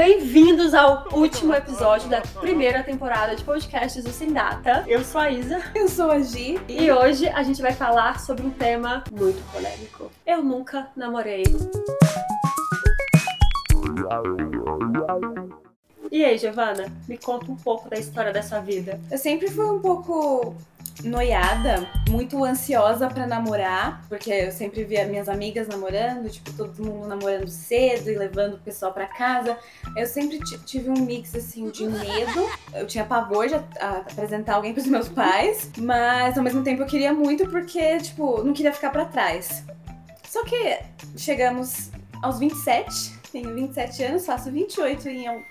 Bem-vindos 0.00 0.72
ao 0.72 1.06
último 1.12 1.54
episódio 1.54 2.08
da 2.08 2.22
primeira 2.22 2.82
temporada 2.82 3.36
de 3.36 3.44
podcasts 3.44 4.02
do 4.02 4.08
Sem 4.10 4.32
Data. 4.32 4.82
Eu 4.88 5.04
sou 5.04 5.20
a 5.20 5.30
Isa. 5.30 5.60
Eu 5.74 5.88
sou 5.88 6.10
a 6.10 6.18
Gi. 6.20 6.58
E 6.66 6.90
hoje 6.90 7.28
a 7.28 7.42
gente 7.42 7.60
vai 7.60 7.72
falar 7.72 8.18
sobre 8.18 8.46
um 8.46 8.48
tema 8.48 9.04
muito 9.12 9.38
polêmico. 9.52 10.10
Eu 10.26 10.42
nunca 10.42 10.88
namorei. 10.96 11.42
E 16.10 16.24
aí, 16.24 16.38
Giovana, 16.38 16.90
me 17.06 17.18
conta 17.18 17.52
um 17.52 17.56
pouco 17.56 17.90
da 17.90 17.98
história 17.98 18.32
da 18.32 18.42
sua 18.42 18.60
vida. 18.60 18.98
Eu 19.10 19.18
sempre 19.18 19.50
fui 19.50 19.66
um 19.66 19.80
pouco 19.80 20.56
noiada, 21.02 21.88
muito 22.08 22.44
ansiosa 22.44 23.08
para 23.08 23.26
namorar, 23.26 24.02
porque 24.08 24.30
eu 24.30 24.52
sempre 24.52 24.84
via 24.84 25.06
minhas 25.06 25.28
amigas 25.28 25.68
namorando, 25.68 26.28
tipo, 26.28 26.52
todo 26.52 26.84
mundo 26.84 27.08
namorando 27.08 27.48
cedo 27.48 28.10
e 28.10 28.16
levando 28.16 28.54
o 28.54 28.58
pessoal 28.58 28.92
para 28.92 29.06
casa. 29.06 29.58
Eu 29.96 30.06
sempre 30.06 30.38
tive 30.64 30.90
um 30.90 31.04
mix 31.04 31.34
assim 31.34 31.70
de 31.70 31.86
medo. 31.86 32.48
Eu 32.74 32.86
tinha 32.86 33.04
pavor 33.04 33.48
de 33.48 33.54
apresentar 33.54 34.54
alguém 34.54 34.72
pros 34.72 34.86
meus 34.86 35.08
pais, 35.08 35.70
mas 35.78 36.36
ao 36.36 36.44
mesmo 36.44 36.62
tempo 36.62 36.82
eu 36.82 36.86
queria 36.86 37.12
muito 37.12 37.48
porque, 37.48 37.98
tipo, 37.98 38.42
não 38.42 38.52
queria 38.52 38.72
ficar 38.72 38.90
para 38.90 39.04
trás. 39.04 39.64
Só 40.28 40.44
que 40.44 40.78
chegamos 41.16 41.90
aos 42.22 42.38
27, 42.38 43.18
tenho 43.32 43.54
27 43.54 44.02
anos, 44.04 44.26
faço 44.26 44.50
28 44.50 45.08
em 45.08 45.44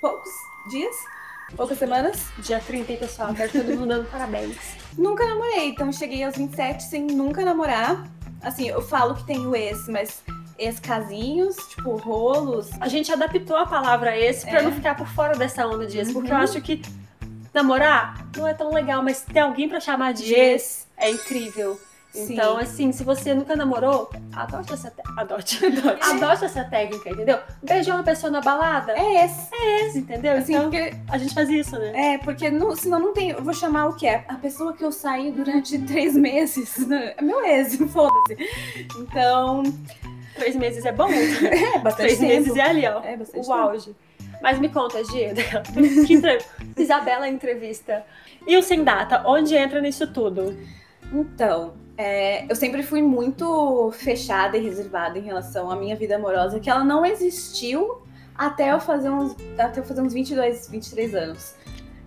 poucos 0.00 0.30
dias 0.70 0.96
poucas 1.54 1.78
semanas. 1.78 2.26
Dia 2.38 2.60
30, 2.60 2.94
pessoal. 2.94 3.34
Quero 3.34 3.52
todo 3.52 3.74
mundo 3.74 3.88
dando 3.88 4.10
parabéns. 4.10 4.56
Nunca 4.96 5.26
namorei, 5.26 5.68
então 5.68 5.92
cheguei 5.92 6.24
aos 6.24 6.36
27 6.36 6.82
sem 6.84 7.02
nunca 7.06 7.44
namorar. 7.44 8.06
Assim, 8.42 8.68
eu 8.68 8.80
falo 8.80 9.14
que 9.14 9.24
tenho 9.24 9.54
esse, 9.54 9.90
mas 9.90 10.22
ex-casinhos, 10.58 11.56
tipo, 11.68 11.96
rolos. 11.96 12.70
A 12.80 12.88
gente 12.88 13.12
adaptou 13.12 13.56
a 13.56 13.66
palavra 13.66 14.16
esse 14.16 14.46
pra 14.46 14.60
é. 14.60 14.62
não 14.62 14.72
ficar 14.72 14.96
por 14.96 15.06
fora 15.08 15.36
dessa 15.36 15.66
onda 15.66 15.86
de 15.86 15.98
ex, 15.98 16.08
uhum. 16.08 16.14
porque 16.14 16.32
eu 16.32 16.36
acho 16.36 16.60
que 16.62 16.80
namorar 17.52 18.26
não 18.36 18.46
é 18.46 18.54
tão 18.54 18.72
legal, 18.72 19.02
mas 19.02 19.20
ter 19.22 19.40
alguém 19.40 19.68
para 19.68 19.80
chamar 19.80 20.12
de 20.12 20.34
ex 20.34 20.86
é 20.96 21.10
incrível. 21.10 21.78
Então, 22.16 22.56
Sim. 22.56 22.62
assim, 22.62 22.92
se 22.92 23.04
você 23.04 23.34
nunca 23.34 23.54
namorou, 23.54 24.10
adote 24.34 24.72
essa, 24.72 24.92
adote. 25.16 25.64
adote. 25.66 26.02
adote 26.02 26.44
essa 26.44 26.64
técnica, 26.64 27.10
entendeu? 27.10 27.38
Beijou 27.62 27.94
uma 27.94 28.02
pessoa 28.02 28.30
na 28.30 28.40
balada. 28.40 28.92
É 28.92 29.24
esse. 29.24 29.48
É 29.54 29.80
esse, 29.86 29.98
entendeu? 29.98 30.32
Assim, 30.32 30.54
então, 30.54 30.70
porque 30.70 30.94
a 31.08 31.18
gente 31.18 31.34
faz 31.34 31.48
isso, 31.50 31.78
né? 31.78 32.14
É, 32.14 32.18
porque 32.18 32.50
não, 32.50 32.74
senão 32.74 32.98
não 32.98 33.12
tem. 33.12 33.30
Eu 33.30 33.42
vou 33.42 33.52
chamar 33.54 33.86
o 33.86 33.96
quê? 33.96 34.20
A 34.28 34.34
pessoa 34.34 34.72
que 34.72 34.84
eu 34.84 34.92
saí 34.92 35.30
durante 35.30 35.78
três 35.80 36.14
meses. 36.14 36.76
Né? 36.86 37.14
É 37.16 37.22
meu 37.22 37.44
ex, 37.44 37.76
foda-se. 37.92 38.36
Então. 39.00 39.62
Três 40.36 40.54
meses 40.54 40.84
é 40.84 40.92
bom? 40.92 41.08
É, 41.10 41.78
bastante 41.80 42.06
Três 42.06 42.18
tempo. 42.18 42.32
meses 42.32 42.56
é 42.56 42.62
ali, 42.62 42.86
ó. 42.86 43.02
É, 43.02 43.16
bastante 43.16 43.40
o 43.40 43.42
tempo. 43.42 43.52
auge. 43.52 43.96
Mas 44.40 44.58
me 44.58 44.68
conta, 44.68 45.02
Gia, 45.04 45.34
que. 46.06 46.80
Isabela 46.80 47.28
entrevista. 47.28 48.04
E 48.46 48.56
o 48.56 48.62
Sem 48.62 48.84
Data, 48.84 49.22
onde 49.26 49.56
entra 49.56 49.80
nisso 49.80 50.06
tudo? 50.06 50.56
Então, 51.12 51.74
é, 51.96 52.50
eu 52.50 52.56
sempre 52.56 52.82
fui 52.82 53.00
muito 53.00 53.90
fechada 53.92 54.56
e 54.56 54.62
reservada 54.62 55.18
em 55.18 55.22
relação 55.22 55.70
à 55.70 55.76
minha 55.76 55.96
vida 55.96 56.16
amorosa, 56.16 56.60
que 56.60 56.68
ela 56.68 56.84
não 56.84 57.04
existiu 57.04 58.02
até 58.34 58.72
eu 58.72 58.80
fazer 58.80 59.08
uns, 59.10 59.34
até 59.58 59.80
eu 59.80 59.84
fazer 59.84 60.02
uns 60.02 60.12
22, 60.12 60.68
23 60.68 61.14
anos. 61.14 61.54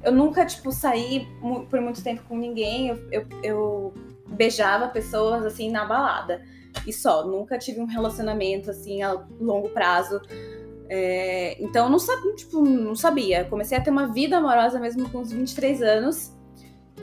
Eu 0.03 0.11
nunca, 0.11 0.45
tipo, 0.45 0.71
saí 0.71 1.27
por 1.69 1.81
muito 1.81 2.03
tempo 2.03 2.21
com 2.27 2.37
ninguém, 2.37 2.89
eu, 2.89 2.97
eu, 3.11 3.27
eu 3.43 3.93
beijava 4.27 4.87
pessoas, 4.87 5.45
assim, 5.45 5.71
na 5.71 5.85
balada. 5.85 6.41
E 6.85 6.93
só, 6.93 7.25
nunca 7.25 7.57
tive 7.57 7.81
um 7.81 7.85
relacionamento, 7.85 8.69
assim, 8.69 9.01
a 9.01 9.13
longo 9.39 9.69
prazo. 9.69 10.21
É, 10.87 11.61
então, 11.61 11.85
eu 11.85 11.91
não, 11.91 12.35
tipo, 12.35 12.61
não 12.61 12.95
sabia. 12.95 13.43
Comecei 13.45 13.77
a 13.77 13.81
ter 13.81 13.89
uma 13.89 14.07
vida 14.07 14.37
amorosa 14.37 14.79
mesmo 14.79 15.09
com 15.09 15.19
uns 15.19 15.31
23 15.31 15.81
anos. 15.81 16.38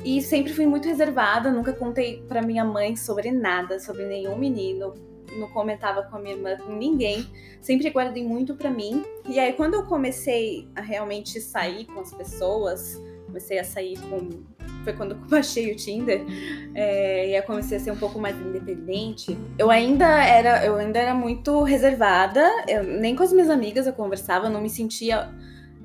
E 0.06 0.22
sempre 0.22 0.52
fui 0.52 0.66
muito 0.66 0.86
reservada, 0.86 1.50
nunca 1.50 1.72
contei 1.72 2.22
para 2.28 2.40
minha 2.40 2.64
mãe 2.64 2.94
sobre 2.94 3.32
nada, 3.32 3.80
sobre 3.80 4.06
nenhum 4.06 4.38
menino, 4.38 4.94
não 5.36 5.48
comentava 5.48 6.04
com 6.04 6.16
a 6.16 6.20
minha 6.20 6.36
irmã, 6.36 6.56
com 6.58 6.76
ninguém, 6.76 7.26
sempre 7.60 7.90
guardei 7.90 8.22
muito 8.22 8.54
para 8.54 8.70
mim. 8.70 9.04
E 9.28 9.40
aí 9.40 9.52
quando 9.54 9.74
eu 9.74 9.84
comecei 9.84 10.68
a 10.76 10.80
realmente 10.80 11.40
sair 11.40 11.86
com 11.86 11.98
as 11.98 12.14
pessoas, 12.14 13.02
comecei 13.26 13.58
a 13.58 13.64
sair 13.64 13.98
com 14.08 14.44
foi 14.84 14.92
quando 14.92 15.10
eu 15.10 15.16
baixei 15.28 15.72
o 15.72 15.76
Tinder 15.76 16.24
é, 16.72 17.30
e 17.30 17.36
eu 17.36 17.42
comecei 17.42 17.76
a 17.76 17.80
ser 17.80 17.90
um 17.90 17.96
pouco 17.96 18.20
mais 18.20 18.36
independente. 18.36 19.36
Eu 19.58 19.72
ainda 19.72 20.06
era, 20.24 20.64
eu 20.64 20.76
ainda 20.76 21.00
era 21.00 21.16
muito 21.16 21.64
reservada. 21.64 22.46
Eu, 22.68 22.84
nem 22.84 23.16
com 23.16 23.24
as 23.24 23.32
minhas 23.32 23.50
amigas 23.50 23.88
eu 23.88 23.92
conversava, 23.92 24.48
não 24.48 24.60
me 24.60 24.70
sentia 24.70 25.28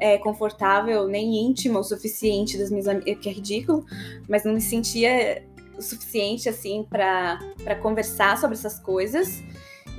é, 0.01 0.17
confortável, 0.17 1.07
nem 1.07 1.45
íntima 1.45 1.79
o 1.79 1.83
suficiente 1.83 2.57
das 2.57 2.71
minhas 2.71 2.87
amigas, 2.87 3.19
que 3.19 3.29
é 3.29 3.31
ridículo, 3.31 3.85
mas 4.27 4.43
não 4.43 4.53
me 4.53 4.59
sentia 4.59 5.45
o 5.77 5.81
suficiente 5.81 6.49
assim 6.49 6.83
para 6.89 7.75
conversar 7.83 8.35
sobre 8.39 8.57
essas 8.57 8.79
coisas. 8.79 9.43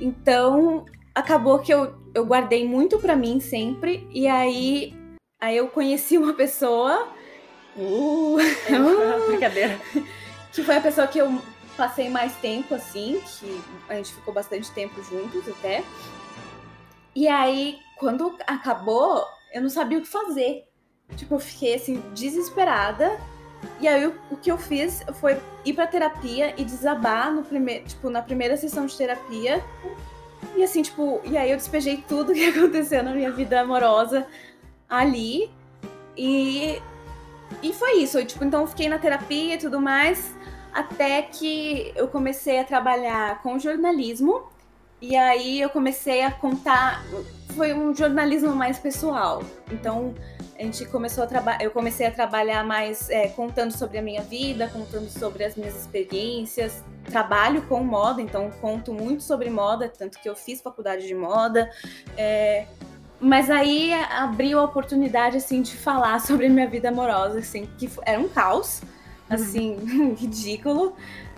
Então, 0.01 0.83
acabou 1.15 1.59
que 1.59 1.73
eu, 1.73 1.95
eu 2.13 2.25
guardei 2.25 2.67
muito 2.67 2.99
para 2.99 3.15
mim 3.15 3.39
sempre, 3.39 4.05
e 4.11 4.27
aí, 4.27 4.93
aí 5.39 5.55
eu 5.55 5.69
conheci 5.69 6.17
uma 6.17 6.33
pessoa. 6.33 7.07
Uh, 7.77 8.37
brincadeira. 9.27 9.79
Que 10.51 10.63
foi 10.63 10.75
a 10.75 10.81
pessoa 10.81 11.07
que 11.07 11.17
eu 11.17 11.41
passei 11.77 12.09
mais 12.09 12.35
tempo, 12.35 12.75
assim, 12.75 13.21
que 13.39 13.61
a 13.87 13.95
gente 13.95 14.13
ficou 14.13 14.33
bastante 14.33 14.69
tempo 14.71 15.01
juntos 15.01 15.47
até. 15.47 15.81
E 17.15 17.25
aí, 17.27 17.79
quando 17.97 18.35
acabou, 18.45 19.25
eu 19.53 19.61
não 19.61 19.69
sabia 19.69 19.97
o 19.97 20.01
que 20.01 20.07
fazer. 20.07 20.65
Tipo, 21.15 21.35
eu 21.35 21.39
fiquei 21.39 21.75
assim, 21.75 22.03
desesperada. 22.13 23.17
E 23.79 23.87
aí 23.87 24.05
o, 24.07 24.37
que 24.37 24.51
eu 24.51 24.57
fiz 24.57 25.03
foi 25.21 25.39
ir 25.63 25.73
pra 25.73 25.87
terapia 25.87 26.53
e 26.57 26.65
desabar 26.65 27.31
no 27.31 27.43
primeiro, 27.43 27.85
tipo, 27.85 28.09
na 28.09 28.21
primeira 28.21 28.57
sessão 28.57 28.85
de 28.85 28.97
terapia. 28.97 29.63
E 30.55 30.63
assim, 30.63 30.81
tipo, 30.81 31.21
e 31.23 31.37
aí 31.37 31.51
eu 31.51 31.57
despejei 31.57 32.03
tudo 32.07 32.33
que 32.35 32.45
aconteceu 32.45 33.03
na 33.03 33.13
minha 33.13 33.31
vida 33.31 33.61
amorosa 33.61 34.27
ali. 34.89 35.49
E 36.17 36.81
e 37.61 37.71
foi 37.73 37.99
isso. 37.99 38.17
Eu, 38.17 38.25
tipo, 38.25 38.43
então 38.43 38.61
eu 38.61 38.67
fiquei 38.67 38.89
na 38.89 38.97
terapia 38.97 39.55
e 39.55 39.57
tudo 39.57 39.79
mais, 39.79 40.35
até 40.73 41.21
que 41.21 41.91
eu 41.95 42.07
comecei 42.07 42.59
a 42.59 42.63
trabalhar 42.63 43.41
com 43.41 43.59
jornalismo. 43.59 44.43
E 45.03 45.17
aí 45.17 45.59
eu 45.59 45.69
comecei 45.69 46.21
a 46.21 46.31
contar 46.31 47.03
foi 47.53 47.73
um 47.73 47.93
jornalismo 47.93 48.55
mais 48.55 48.79
pessoal. 48.79 49.43
Então, 49.69 50.15
a 50.57 50.63
gente 50.63 50.85
começou 50.85 51.25
a 51.25 51.27
trabalhar, 51.27 51.61
eu 51.61 51.71
comecei 51.71 52.07
a 52.07 52.11
trabalhar 52.11 52.63
mais 52.65 53.09
é, 53.09 53.27
contando 53.27 53.71
sobre 53.77 53.97
a 53.97 54.01
minha 54.01 54.21
vida, 54.21 54.69
contando 54.69 55.09
sobre 55.09 55.43
as 55.43 55.57
minhas 55.57 55.75
experiências. 55.75 56.81
Trabalho 57.03 57.63
com 57.63 57.83
moda, 57.83 58.21
então 58.21 58.49
conto 58.61 58.93
muito 58.93 59.23
sobre 59.23 59.49
moda, 59.49 59.89
tanto 59.89 60.17
que 60.21 60.29
eu 60.29 60.37
fiz 60.37 60.61
faculdade 60.61 61.05
de 61.05 61.13
moda. 61.13 61.69
É, 62.15 62.65
mas 63.19 63.49
aí 63.49 63.93
abriu 63.93 64.57
a 64.57 64.63
oportunidade 64.63 65.35
assim 65.35 65.61
de 65.61 65.75
falar 65.75 66.21
sobre 66.25 66.45
a 66.45 66.49
minha 66.49 66.67
vida 66.67 66.87
amorosa, 66.87 67.39
assim, 67.39 67.67
que 67.77 67.91
era 68.03 68.21
um 68.21 68.29
caos, 68.29 68.81
uhum. 68.81 69.35
assim, 69.35 69.75
uhum. 69.75 70.13
ridículo. 70.15 70.95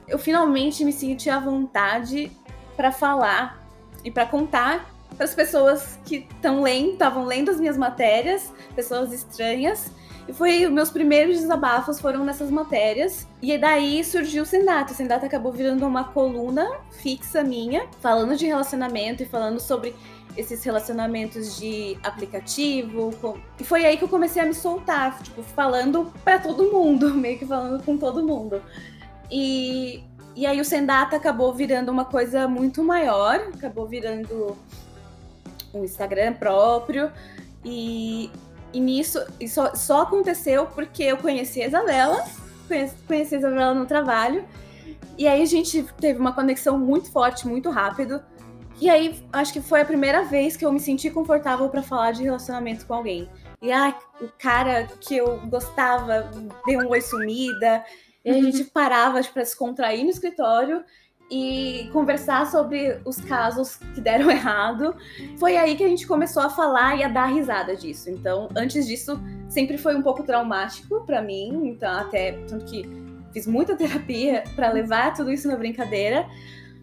Eu 0.08 0.20
finalmente 0.20 0.86
me 0.86 0.94
senti 0.94 1.32
à 1.32 1.40
vontade 1.40 2.32
para 2.76 2.92
falar 2.92 3.64
e 4.04 4.12
para 4.12 4.26
contar 4.26 4.96
para 5.16 5.26
as 5.26 5.34
pessoas 5.34 5.98
que 6.06 6.28
estão 6.30 6.62
lendo, 6.62 6.94
estavam 6.94 7.26
lendo 7.26 7.50
as 7.50 7.60
minhas 7.60 7.78
matérias, 7.78 8.52
pessoas 8.76 9.14
estranhas. 9.14 9.90
E 10.28 10.34
foi 10.34 10.68
meus 10.68 10.90
primeiros 10.90 11.40
desabafos 11.40 12.00
foram 12.00 12.26
nessas 12.26 12.50
matérias. 12.50 13.28
E 13.42 13.58
daí 13.58 14.04
surgiu 14.04 14.44
o 14.44 14.46
Sendata. 14.46 14.92
O 14.92 14.96
Sendata 14.96 15.26
acabou 15.26 15.52
virando 15.52 15.86
uma 15.86 16.06
coluna 16.06 16.68
fixa 16.92 17.44
minha, 17.44 17.88
falando 18.02 18.36
de 18.36 18.46
relacionamento 18.46 19.24
e 19.24 19.26
falando 19.26 19.60
sobre 19.60 19.96
esses 20.36 20.64
relacionamentos 20.64 21.58
de 21.58 21.98
aplicativo. 22.04 23.14
Com... 23.22 23.38
E 23.60 23.64
foi 23.64 23.86
aí 23.86 23.98
que 23.98 24.04
eu 24.04 24.10
comecei 24.10 24.42
a 24.42 24.46
me 24.46 24.54
soltar, 24.54 25.22
tipo, 25.22 25.44
falando 25.44 26.12
para 26.24 26.40
todo 26.40 26.72
mundo, 26.72 27.14
meio 27.16 27.38
que 27.38 27.46
falando 27.46 27.82
com 27.84 27.98
todo 27.98 28.26
mundo. 28.26 28.62
E, 29.32 30.04
e 30.36 30.46
aí 30.46 30.60
o 30.60 30.66
Sendata 30.66 31.16
acabou 31.16 31.54
virando 31.54 31.90
uma 31.90 32.04
coisa 32.04 32.48
muito 32.48 32.84
maior, 32.84 33.36
acabou 33.54 33.88
virando 33.88 34.58
um 35.74 35.84
Instagram 35.84 36.34
próprio. 36.34 37.10
E, 37.64 38.30
e 38.74 38.80
nisso 38.80 39.20
isso 39.40 39.62
só 39.76 40.02
aconteceu 40.02 40.66
porque 40.68 41.04
eu 41.04 41.18
conheci 41.18 41.62
a 41.62 41.68
Isabela, 41.68 42.24
conheci, 42.68 42.96
conheci 43.08 43.36
a 43.36 43.38
Isabela 43.38 43.74
no 43.74 43.86
trabalho. 43.86 44.44
E 45.18 45.26
aí 45.26 45.42
a 45.42 45.46
gente 45.46 45.84
teve 46.02 46.20
uma 46.20 46.34
conexão 46.34 46.78
muito 46.78 47.10
forte, 47.10 47.48
muito 47.48 47.70
rápido. 47.70 48.22
E 48.82 48.90
aí 48.90 49.24
acho 49.32 49.54
que 49.54 49.62
foi 49.62 49.82
a 49.82 49.86
primeira 49.86 50.26
vez 50.26 50.58
que 50.58 50.66
eu 50.66 50.72
me 50.72 50.82
senti 50.82 51.10
confortável 51.10 51.70
para 51.70 51.82
falar 51.82 52.12
de 52.12 52.24
relacionamento 52.24 52.86
com 52.86 52.94
alguém. 52.94 53.30
E 53.62 53.72
ah, 53.72 53.98
o 54.22 54.28
cara 54.38 54.86
que 55.00 55.16
eu 55.16 55.40
gostava 55.48 56.30
deu 56.66 56.82
um 56.82 56.90
oi 56.90 57.00
sumida. 57.00 57.86
E 58.26 58.32
a 58.32 58.34
gente 58.34 58.64
parava 58.66 59.14
para 59.14 59.22
tipo, 59.22 59.46
se 59.46 59.56
contrair 59.56 60.04
no 60.04 60.10
escritório 60.10 60.84
e 61.30 61.90
conversar 61.94 62.46
sobre 62.48 63.00
os 63.06 63.20
casos 63.22 63.78
que 63.94 64.02
deram 64.02 64.30
errado. 64.32 64.96
Foi 65.38 65.56
aí 65.56 65.76
que 65.76 65.84
a 65.84 65.88
gente 65.88 66.08
começou 66.08 66.42
a 66.42 66.50
falar 66.50 66.98
e 66.98 67.04
a 67.04 67.08
dar 67.08 67.28
risada 67.28 67.76
disso. 67.76 68.10
Então, 68.10 68.50
antes 68.56 68.88
disso, 68.88 69.20
sempre 69.48 69.78
foi 69.78 69.96
um 69.96 70.02
pouco 70.02 70.24
traumático 70.24 71.06
para 71.06 71.22
mim, 71.22 71.68
então 71.68 71.92
até 71.92 72.34
tanto 72.48 72.66
que 72.66 72.84
fiz 73.32 73.46
muita 73.46 73.76
terapia 73.78 74.44
para 74.56 74.72
levar 74.72 75.14
tudo 75.14 75.32
isso 75.32 75.48
na 75.48 75.56
brincadeira. 75.56 76.28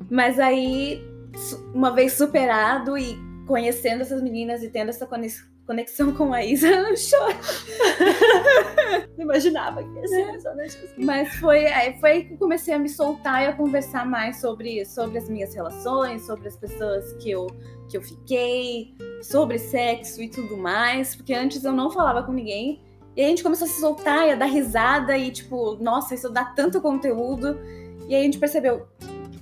Mas 0.09 0.39
aí, 0.39 1.03
uma 1.75 1.91
vez 1.91 2.12
superado 2.12 2.97
e 2.97 3.17
conhecendo 3.47 4.03
essas 4.03 4.23
meninas 4.23 4.62
e 4.62 4.69
tendo 4.69 4.91
essa 4.91 5.06
conexão 5.72 6.12
com 6.12 6.32
a 6.34 6.44
Isa, 6.44 6.69
eu 6.69 6.96
choro. 6.96 7.34
Não 9.16 9.24
imaginava 9.24 9.82
que 9.82 9.98
ia 9.98 10.08
ser 10.08 10.20
é. 10.20 10.30
assim. 10.36 10.78
Mas 10.98 11.34
foi, 11.36 11.64
foi 11.98 12.10
aí 12.10 12.24
que 12.24 12.36
comecei 12.36 12.74
a 12.74 12.78
me 12.78 12.88
soltar 12.88 13.42
e 13.42 13.46
a 13.46 13.52
conversar 13.54 14.06
mais 14.06 14.40
sobre, 14.40 14.84
sobre 14.84 15.19
as 15.19 15.28
minhas 15.28 15.54
relações, 15.54 16.26
sobre 16.26 16.48
as 16.48 16.56
pessoas 16.56 17.12
que 17.14 17.30
eu, 17.30 17.46
que 17.88 17.96
eu 17.96 18.02
fiquei, 18.02 18.94
sobre 19.22 19.58
sexo 19.58 20.22
e 20.22 20.28
tudo 20.28 20.56
mais, 20.56 21.16
porque 21.16 21.32
antes 21.32 21.64
eu 21.64 21.72
não 21.72 21.90
falava 21.90 22.22
com 22.22 22.32
ninguém. 22.32 22.82
E 23.16 23.20
aí 23.20 23.26
a 23.26 23.30
gente 23.30 23.42
começou 23.42 23.66
a 23.66 23.70
se 23.70 23.80
soltar 23.80 24.28
e 24.28 24.32
a 24.32 24.34
dar 24.34 24.46
risada 24.46 25.16
e 25.16 25.30
tipo, 25.30 25.76
nossa, 25.80 26.14
isso 26.14 26.28
dá 26.28 26.44
tanto 26.44 26.80
conteúdo. 26.80 27.58
E 28.08 28.14
aí 28.14 28.20
a 28.20 28.24
gente 28.24 28.38
percebeu, 28.38 28.86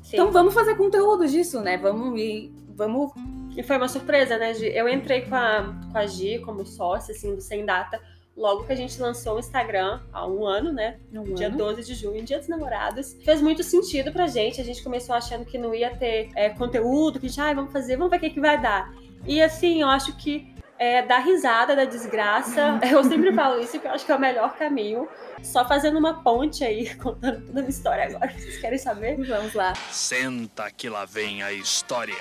Sim. 0.02 0.14
então 0.14 0.30
vamos 0.30 0.54
fazer 0.54 0.76
conteúdo 0.76 1.26
disso, 1.26 1.60
né? 1.60 1.76
Vamos 1.76 2.18
e 2.20 2.52
vamos 2.76 3.12
e 3.56 3.62
foi 3.62 3.76
uma 3.76 3.88
surpresa, 3.88 4.38
né, 4.38 4.54
Gi? 4.54 4.66
Eu 4.66 4.88
entrei 4.88 5.22
com 5.22 5.34
a, 5.34 5.74
com 5.90 5.98
a 5.98 6.06
Gi 6.06 6.38
como 6.40 6.64
sócia, 6.64 7.14
assim, 7.14 7.34
do 7.34 7.40
Sem 7.40 7.64
Data, 7.64 8.00
logo 8.36 8.64
que 8.64 8.72
a 8.72 8.76
gente 8.76 9.00
lançou 9.00 9.36
o 9.36 9.38
Instagram, 9.38 10.00
há 10.12 10.26
um 10.26 10.46
ano, 10.46 10.72
né? 10.72 10.98
Um 11.12 11.34
dia 11.34 11.48
ano. 11.48 11.58
12 11.58 11.84
de 11.84 11.94
junho, 11.94 12.22
dia 12.24 12.38
dos 12.38 12.48
namorados. 12.48 13.16
Fez 13.24 13.42
muito 13.42 13.62
sentido 13.62 14.12
pra 14.12 14.26
gente. 14.26 14.60
A 14.60 14.64
gente 14.64 14.82
começou 14.82 15.14
achando 15.14 15.44
que 15.44 15.58
não 15.58 15.74
ia 15.74 15.94
ter 15.94 16.30
é, 16.34 16.48
conteúdo, 16.48 17.20
que 17.20 17.26
a 17.26 17.28
gente, 17.28 17.40
ah, 17.40 17.52
vamos 17.52 17.72
fazer, 17.72 17.96
vamos 17.96 18.10
ver 18.10 18.16
o 18.16 18.20
que, 18.20 18.30
que 18.30 18.40
vai 18.40 18.60
dar. 18.60 18.92
E 19.26 19.42
assim, 19.42 19.82
eu 19.82 19.88
acho 19.88 20.16
que 20.16 20.54
é, 20.78 21.02
dar 21.02 21.18
risada 21.18 21.76
da 21.76 21.84
desgraça. 21.84 22.80
Eu 22.90 23.04
sempre 23.04 23.34
falo 23.34 23.60
isso, 23.60 23.78
que 23.78 23.86
eu 23.86 23.90
acho 23.90 24.06
que 24.06 24.10
é 24.10 24.16
o 24.16 24.18
melhor 24.18 24.56
caminho. 24.56 25.06
Só 25.42 25.68
fazendo 25.68 25.98
uma 25.98 26.22
ponte 26.22 26.64
aí, 26.64 26.94
contando 26.96 27.44
toda 27.46 27.60
a 27.60 27.62
minha 27.62 27.68
história 27.68 28.04
agora. 28.04 28.32
Vocês 28.32 28.58
querem 28.58 28.78
saber? 28.78 29.16
Vamos 29.26 29.52
lá. 29.52 29.74
Senta 29.90 30.70
que 30.70 30.88
lá 30.88 31.04
vem 31.04 31.42
a 31.42 31.52
história 31.52 32.16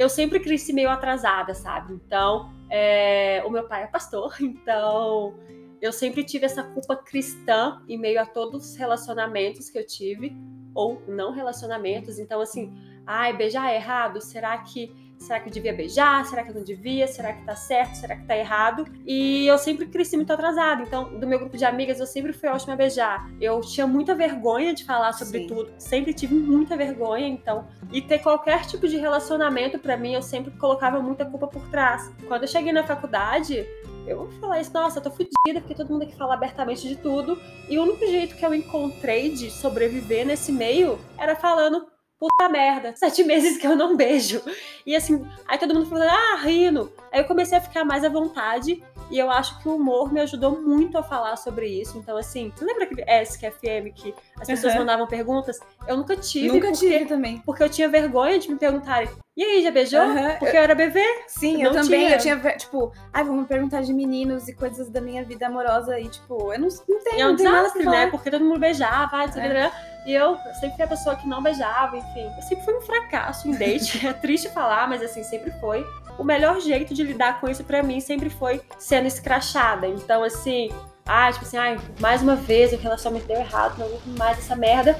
eu 0.00 0.08
sempre 0.08 0.40
cresci 0.40 0.72
meio 0.72 0.88
atrasada, 0.88 1.52
sabe? 1.52 1.92
Então, 1.92 2.50
é, 2.70 3.42
o 3.44 3.50
meu 3.50 3.68
pai 3.68 3.82
é 3.82 3.86
pastor, 3.86 4.34
então 4.40 5.34
eu 5.78 5.92
sempre 5.92 6.24
tive 6.24 6.46
essa 6.46 6.62
culpa 6.62 6.96
cristã 6.96 7.82
em 7.86 7.98
meio 7.98 8.18
a 8.18 8.24
todos 8.24 8.70
os 8.70 8.76
relacionamentos 8.76 9.68
que 9.68 9.78
eu 9.78 9.86
tive, 9.86 10.34
ou 10.74 11.02
não 11.06 11.32
relacionamentos. 11.32 12.18
Então, 12.18 12.40
assim, 12.40 12.72
ai, 13.06 13.36
beijar 13.36 13.70
é 13.70 13.76
errado? 13.76 14.22
Será 14.22 14.56
que 14.56 14.90
Será 15.20 15.38
que 15.38 15.48
eu 15.48 15.52
devia 15.52 15.72
beijar? 15.72 16.24
Será 16.24 16.42
que 16.42 16.50
eu 16.50 16.54
não 16.54 16.64
devia? 16.64 17.06
Será 17.06 17.32
que 17.32 17.44
tá 17.44 17.54
certo? 17.54 17.94
Será 17.94 18.16
que 18.16 18.24
tá 18.24 18.36
errado? 18.36 18.86
E 19.06 19.46
eu 19.46 19.58
sempre 19.58 19.86
cresci 19.86 20.16
muito 20.16 20.32
atrasada. 20.32 20.82
Então, 20.82 21.18
do 21.18 21.26
meu 21.26 21.38
grupo 21.38 21.56
de 21.58 21.64
amigas, 21.64 22.00
eu 22.00 22.06
sempre 22.06 22.32
fui 22.32 22.48
ótima 22.48 22.72
a 22.72 22.76
beijar. 22.76 23.30
Eu 23.38 23.60
tinha 23.60 23.86
muita 23.86 24.14
vergonha 24.14 24.74
de 24.74 24.82
falar 24.82 25.12
sobre 25.12 25.40
Sim. 25.40 25.46
tudo. 25.46 25.70
Sempre 25.78 26.14
tive 26.14 26.34
muita 26.34 26.74
vergonha, 26.76 27.28
então. 27.28 27.68
E 27.92 28.00
ter 28.00 28.20
qualquer 28.20 28.66
tipo 28.66 28.88
de 28.88 28.96
relacionamento 28.96 29.78
para 29.78 29.96
mim, 29.96 30.14
eu 30.14 30.22
sempre 30.22 30.50
colocava 30.52 31.00
muita 31.00 31.24
culpa 31.24 31.46
por 31.46 31.68
trás. 31.68 32.10
Quando 32.26 32.42
eu 32.42 32.48
cheguei 32.48 32.72
na 32.72 32.82
faculdade, 32.82 33.66
eu 34.06 34.16
vou 34.16 34.30
falar 34.40 34.60
isso, 34.60 34.72
nossa, 34.72 34.98
eu 34.98 35.02
tô 35.02 35.10
fodida 35.10 35.60
porque 35.60 35.74
todo 35.74 35.90
mundo 35.90 36.02
aqui 36.02 36.16
fala 36.16 36.32
abertamente 36.32 36.88
de 36.88 36.96
tudo. 36.96 37.38
E 37.68 37.78
o 37.78 37.82
único 37.82 38.06
jeito 38.06 38.36
que 38.36 38.44
eu 38.44 38.54
encontrei 38.54 39.32
de 39.32 39.50
sobreviver 39.50 40.26
nesse 40.26 40.50
meio 40.50 40.98
era 41.18 41.36
falando 41.36 41.86
puta 42.20 42.50
merda, 42.50 42.92
sete 42.94 43.24
meses 43.24 43.56
que 43.56 43.66
eu 43.66 43.74
não 43.74 43.96
beijo. 43.96 44.42
E 44.84 44.94
assim, 44.94 45.26
aí 45.48 45.56
todo 45.56 45.74
mundo 45.74 45.86
falando, 45.86 46.10
ah, 46.10 46.36
rindo. 46.42 46.92
Aí 47.10 47.20
eu 47.20 47.24
comecei 47.24 47.56
a 47.56 47.60
ficar 47.62 47.82
mais 47.82 48.04
à 48.04 48.10
vontade 48.10 48.82
e 49.10 49.18
eu 49.18 49.30
acho 49.30 49.58
que 49.60 49.68
o 49.68 49.76
humor 49.76 50.12
me 50.12 50.20
ajudou 50.20 50.60
muito 50.60 50.98
a 50.98 51.02
falar 51.02 51.36
sobre 51.36 51.66
isso. 51.66 51.96
Então, 51.96 52.18
assim, 52.18 52.52
você 52.54 52.64
lembra 52.64 52.84
aquele 52.84 53.02
SQFM 53.24 53.92
que 53.94 54.14
as 54.38 54.46
pessoas 54.46 54.74
uhum. 54.74 54.80
mandavam 54.80 55.06
perguntas? 55.06 55.58
Eu 55.88 55.96
nunca 55.96 56.14
tive. 56.14 56.48
Nunca 56.48 56.68
porque, 56.68 56.86
tive 56.86 57.06
também. 57.06 57.38
Porque 57.38 57.62
eu 57.62 57.70
tinha 57.70 57.88
vergonha 57.88 58.38
de 58.38 58.50
me 58.50 58.56
perguntarem, 58.56 59.08
e 59.36 59.42
aí, 59.42 59.62
já 59.62 59.70
beijou? 59.70 60.02
Uhum. 60.02 60.36
Porque 60.38 60.54
eu 60.54 60.60
era 60.60 60.74
bebê? 60.74 61.04
Sim, 61.26 61.62
eu 61.62 61.72
também. 61.72 62.18
Tinha. 62.18 62.34
Eu 62.34 62.40
tinha, 62.40 62.56
tipo, 62.58 62.92
ai, 63.10 63.24
vamos 63.24 63.46
perguntar 63.46 63.80
de 63.80 63.90
meninos 63.94 64.46
e 64.48 64.54
coisas 64.54 64.90
da 64.90 65.00
minha 65.00 65.24
vida 65.24 65.46
amorosa. 65.46 65.98
E, 65.98 66.08
tipo, 66.08 66.52
eu 66.52 66.60
não, 66.60 66.68
não 66.68 67.00
tenho. 67.02 67.16
E 67.16 67.20
é 67.22 67.26
um 67.26 67.34
desastre, 67.34 67.84
né? 67.86 68.08
Porque 68.08 68.30
todo 68.30 68.44
mundo 68.44 68.60
beijava, 68.60 69.16
ai, 69.16 69.30
é. 69.36 69.72
E 70.06 70.14
eu 70.14 70.38
sempre 70.54 70.76
fui 70.76 70.84
a 70.84 70.88
pessoa 70.88 71.16
que 71.16 71.28
não 71.28 71.42
beijava, 71.42 71.96
enfim. 71.96 72.30
Eu 72.36 72.42
sempre 72.42 72.64
fui 72.64 72.74
um 72.74 72.80
fracasso 72.80 73.48
em 73.48 73.52
date. 73.52 74.04
é 74.06 74.12
triste 74.12 74.48
falar, 74.48 74.88
mas 74.88 75.02
assim, 75.02 75.22
sempre 75.22 75.50
foi. 75.60 75.86
O 76.18 76.24
melhor 76.24 76.60
jeito 76.60 76.94
de 76.94 77.02
lidar 77.02 77.40
com 77.40 77.48
isso 77.48 77.64
para 77.64 77.82
mim 77.82 78.00
sempre 78.00 78.30
foi 78.30 78.62
sendo 78.78 79.06
escrachada. 79.06 79.86
Então, 79.86 80.24
assim, 80.24 80.70
ah, 81.06 81.30
tipo 81.32 81.44
assim, 81.44 81.56
ai, 81.56 81.78
mais 81.98 82.22
uma 82.22 82.36
vez 82.36 82.72
o 82.72 82.76
relacionamento 82.76 83.26
deu 83.26 83.38
errado, 83.38 83.78
não 83.78 83.88
vou 83.88 84.00
mais 84.18 84.38
essa 84.38 84.56
merda. 84.56 84.98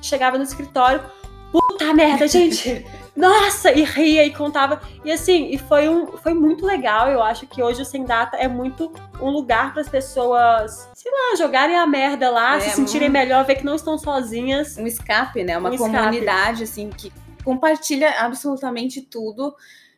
Chegava 0.00 0.36
no 0.36 0.44
escritório, 0.44 1.02
puta 1.52 1.92
merda, 1.92 2.26
gente! 2.26 2.84
Nossa! 3.14 3.70
E 3.70 3.84
ria 3.84 4.24
e 4.24 4.32
contava. 4.32 4.80
E 5.04 5.12
assim, 5.12 5.50
e 5.50 5.58
foi, 5.58 5.88
um, 5.88 6.16
foi 6.16 6.32
muito 6.32 6.64
legal. 6.64 7.08
Eu 7.08 7.22
acho 7.22 7.46
que 7.46 7.62
hoje 7.62 7.82
o 7.82 7.84
Sem 7.84 8.04
Data 8.04 8.38
é 8.38 8.48
muito 8.48 8.90
um 9.20 9.28
lugar 9.28 9.72
para 9.72 9.82
as 9.82 9.88
pessoas, 9.88 10.88
sei 10.94 11.12
lá, 11.12 11.36
jogarem 11.36 11.76
a 11.76 11.86
merda 11.86 12.30
lá, 12.30 12.56
é, 12.56 12.60
se 12.60 12.70
sentirem 12.70 13.10
um... 13.10 13.12
melhor, 13.12 13.44
ver 13.44 13.56
que 13.56 13.64
não 13.64 13.74
estão 13.74 13.98
sozinhas. 13.98 14.78
Um 14.78 14.86
escape, 14.86 15.44
né? 15.44 15.58
Uma 15.58 15.70
um 15.70 15.76
comunidade, 15.76 16.64
escape. 16.64 16.88
assim, 16.88 16.90
que 16.90 17.12
compartilha 17.44 18.10
absolutamente 18.20 19.02
tudo. 19.02 19.54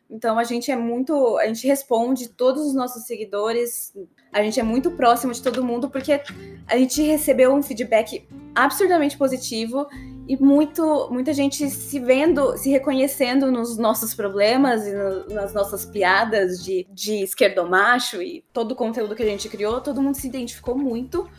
Então 0.09 0.37
a 0.37 0.43
gente 0.43 0.69
é 0.69 0.75
muito, 0.75 1.37
a 1.37 1.47
gente 1.47 1.65
responde 1.65 2.29
todos 2.29 2.67
os 2.67 2.75
nossos 2.75 3.05
seguidores, 3.05 3.93
a 4.31 4.43
gente 4.43 4.59
é 4.59 4.63
muito 4.63 4.91
próximo 4.91 5.33
de 5.33 5.41
todo 5.41 5.63
mundo 5.63 5.89
porque 5.89 6.21
a 6.67 6.77
gente 6.77 7.01
recebeu 7.01 7.53
um 7.53 7.63
feedback 7.63 8.27
absurdamente 8.53 9.17
positivo 9.17 9.87
e 10.27 10.35
muito, 10.37 11.07
muita 11.11 11.33
gente 11.33 11.69
se 11.69 11.99
vendo, 11.99 12.57
se 12.57 12.69
reconhecendo 12.69 13.51
nos 13.51 13.77
nossos 13.77 14.13
problemas 14.13 14.87
e 14.87 14.91
no, 14.91 15.27
nas 15.29 15.53
nossas 15.53 15.85
piadas 15.85 16.63
de, 16.63 16.87
de 16.91 17.23
esquerdomacho 17.23 18.21
e 18.21 18.43
todo 18.51 18.71
o 18.71 18.75
conteúdo 18.75 19.15
que 19.15 19.23
a 19.23 19.27
gente 19.27 19.47
criou, 19.49 19.81
todo 19.81 20.01
mundo 20.01 20.15
se 20.15 20.27
identificou 20.27 20.77
muito. 20.77 21.29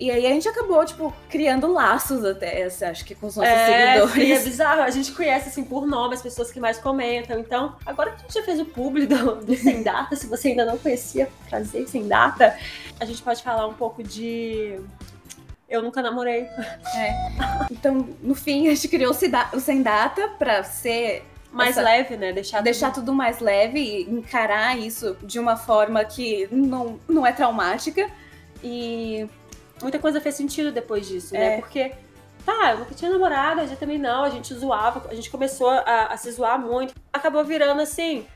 E 0.00 0.12
aí 0.12 0.26
a 0.26 0.30
gente 0.30 0.48
acabou, 0.48 0.84
tipo, 0.84 1.12
criando 1.28 1.66
laços 1.72 2.24
até, 2.24 2.64
acho 2.64 3.04
que 3.04 3.16
com 3.16 3.26
os 3.26 3.36
nossos 3.36 3.50
é, 3.50 3.94
seguidores. 3.94 4.12
Sim, 4.14 4.32
é 4.32 4.38
bizarro. 4.44 4.82
A 4.82 4.90
gente 4.90 5.10
conhece, 5.10 5.48
assim, 5.48 5.64
por 5.64 5.86
nome 5.86 6.14
as 6.14 6.22
pessoas 6.22 6.52
que 6.52 6.60
mais 6.60 6.78
comentam. 6.78 7.36
Então, 7.40 7.74
agora 7.84 8.12
que 8.12 8.16
a 8.16 8.20
gente 8.20 8.34
já 8.34 8.42
fez 8.44 8.60
o 8.60 8.64
publi 8.64 9.06
do, 9.06 9.36
do 9.36 9.56
Sem 9.56 9.82
Data, 9.82 10.14
se 10.14 10.28
você 10.28 10.48
ainda 10.48 10.64
não 10.64 10.78
conhecia 10.78 11.28
Prazer 11.48 11.88
Sem 11.88 12.06
Data, 12.06 12.56
a 13.00 13.04
gente 13.04 13.20
pode 13.22 13.42
falar 13.42 13.66
um 13.66 13.74
pouco 13.74 14.02
de... 14.04 14.78
Eu 15.68 15.82
nunca 15.82 16.00
namorei. 16.00 16.42
É. 16.96 17.14
Então, 17.70 18.08
no 18.22 18.34
fim, 18.34 18.66
a 18.68 18.74
gente 18.74 18.88
criou 18.88 19.12
o 19.12 19.60
Sem 19.60 19.82
Data 19.82 20.28
pra 20.38 20.64
ser 20.64 21.24
mais 21.52 21.76
essa, 21.76 21.82
leve, 21.82 22.16
né? 22.16 22.32
Deixar, 22.32 22.62
deixar 22.62 22.90
tudo... 22.90 23.06
tudo 23.06 23.14
mais 23.14 23.40
leve 23.40 23.78
e 23.78 24.02
encarar 24.10 24.78
isso 24.78 25.16
de 25.22 25.38
uma 25.38 25.56
forma 25.56 26.04
que 26.04 26.48
não, 26.50 26.98
não 27.08 27.26
é 27.26 27.32
traumática. 27.32 28.10
E 28.62 29.28
muita 29.82 29.98
coisa 29.98 30.20
fez 30.20 30.34
sentido 30.34 30.72
depois 30.72 31.06
disso, 31.06 31.34
né? 31.34 31.44
é. 31.44 31.48
né? 31.50 31.60
Porque, 31.60 31.92
tá, 32.46 32.72
eu 32.72 32.78
nunca 32.78 32.94
tinha 32.94 33.10
namorado, 33.10 33.60
a 33.60 33.66
gente 33.66 33.78
também 33.78 33.98
não, 33.98 34.24
a 34.24 34.30
gente 34.30 34.54
zoava, 34.54 35.06
a 35.08 35.14
gente 35.14 35.30
começou 35.30 35.68
a, 35.68 36.06
a 36.06 36.16
se 36.16 36.30
zoar 36.32 36.58
muito. 36.58 36.94
Acabou 37.12 37.44
virando 37.44 37.80
assim. 37.80 38.26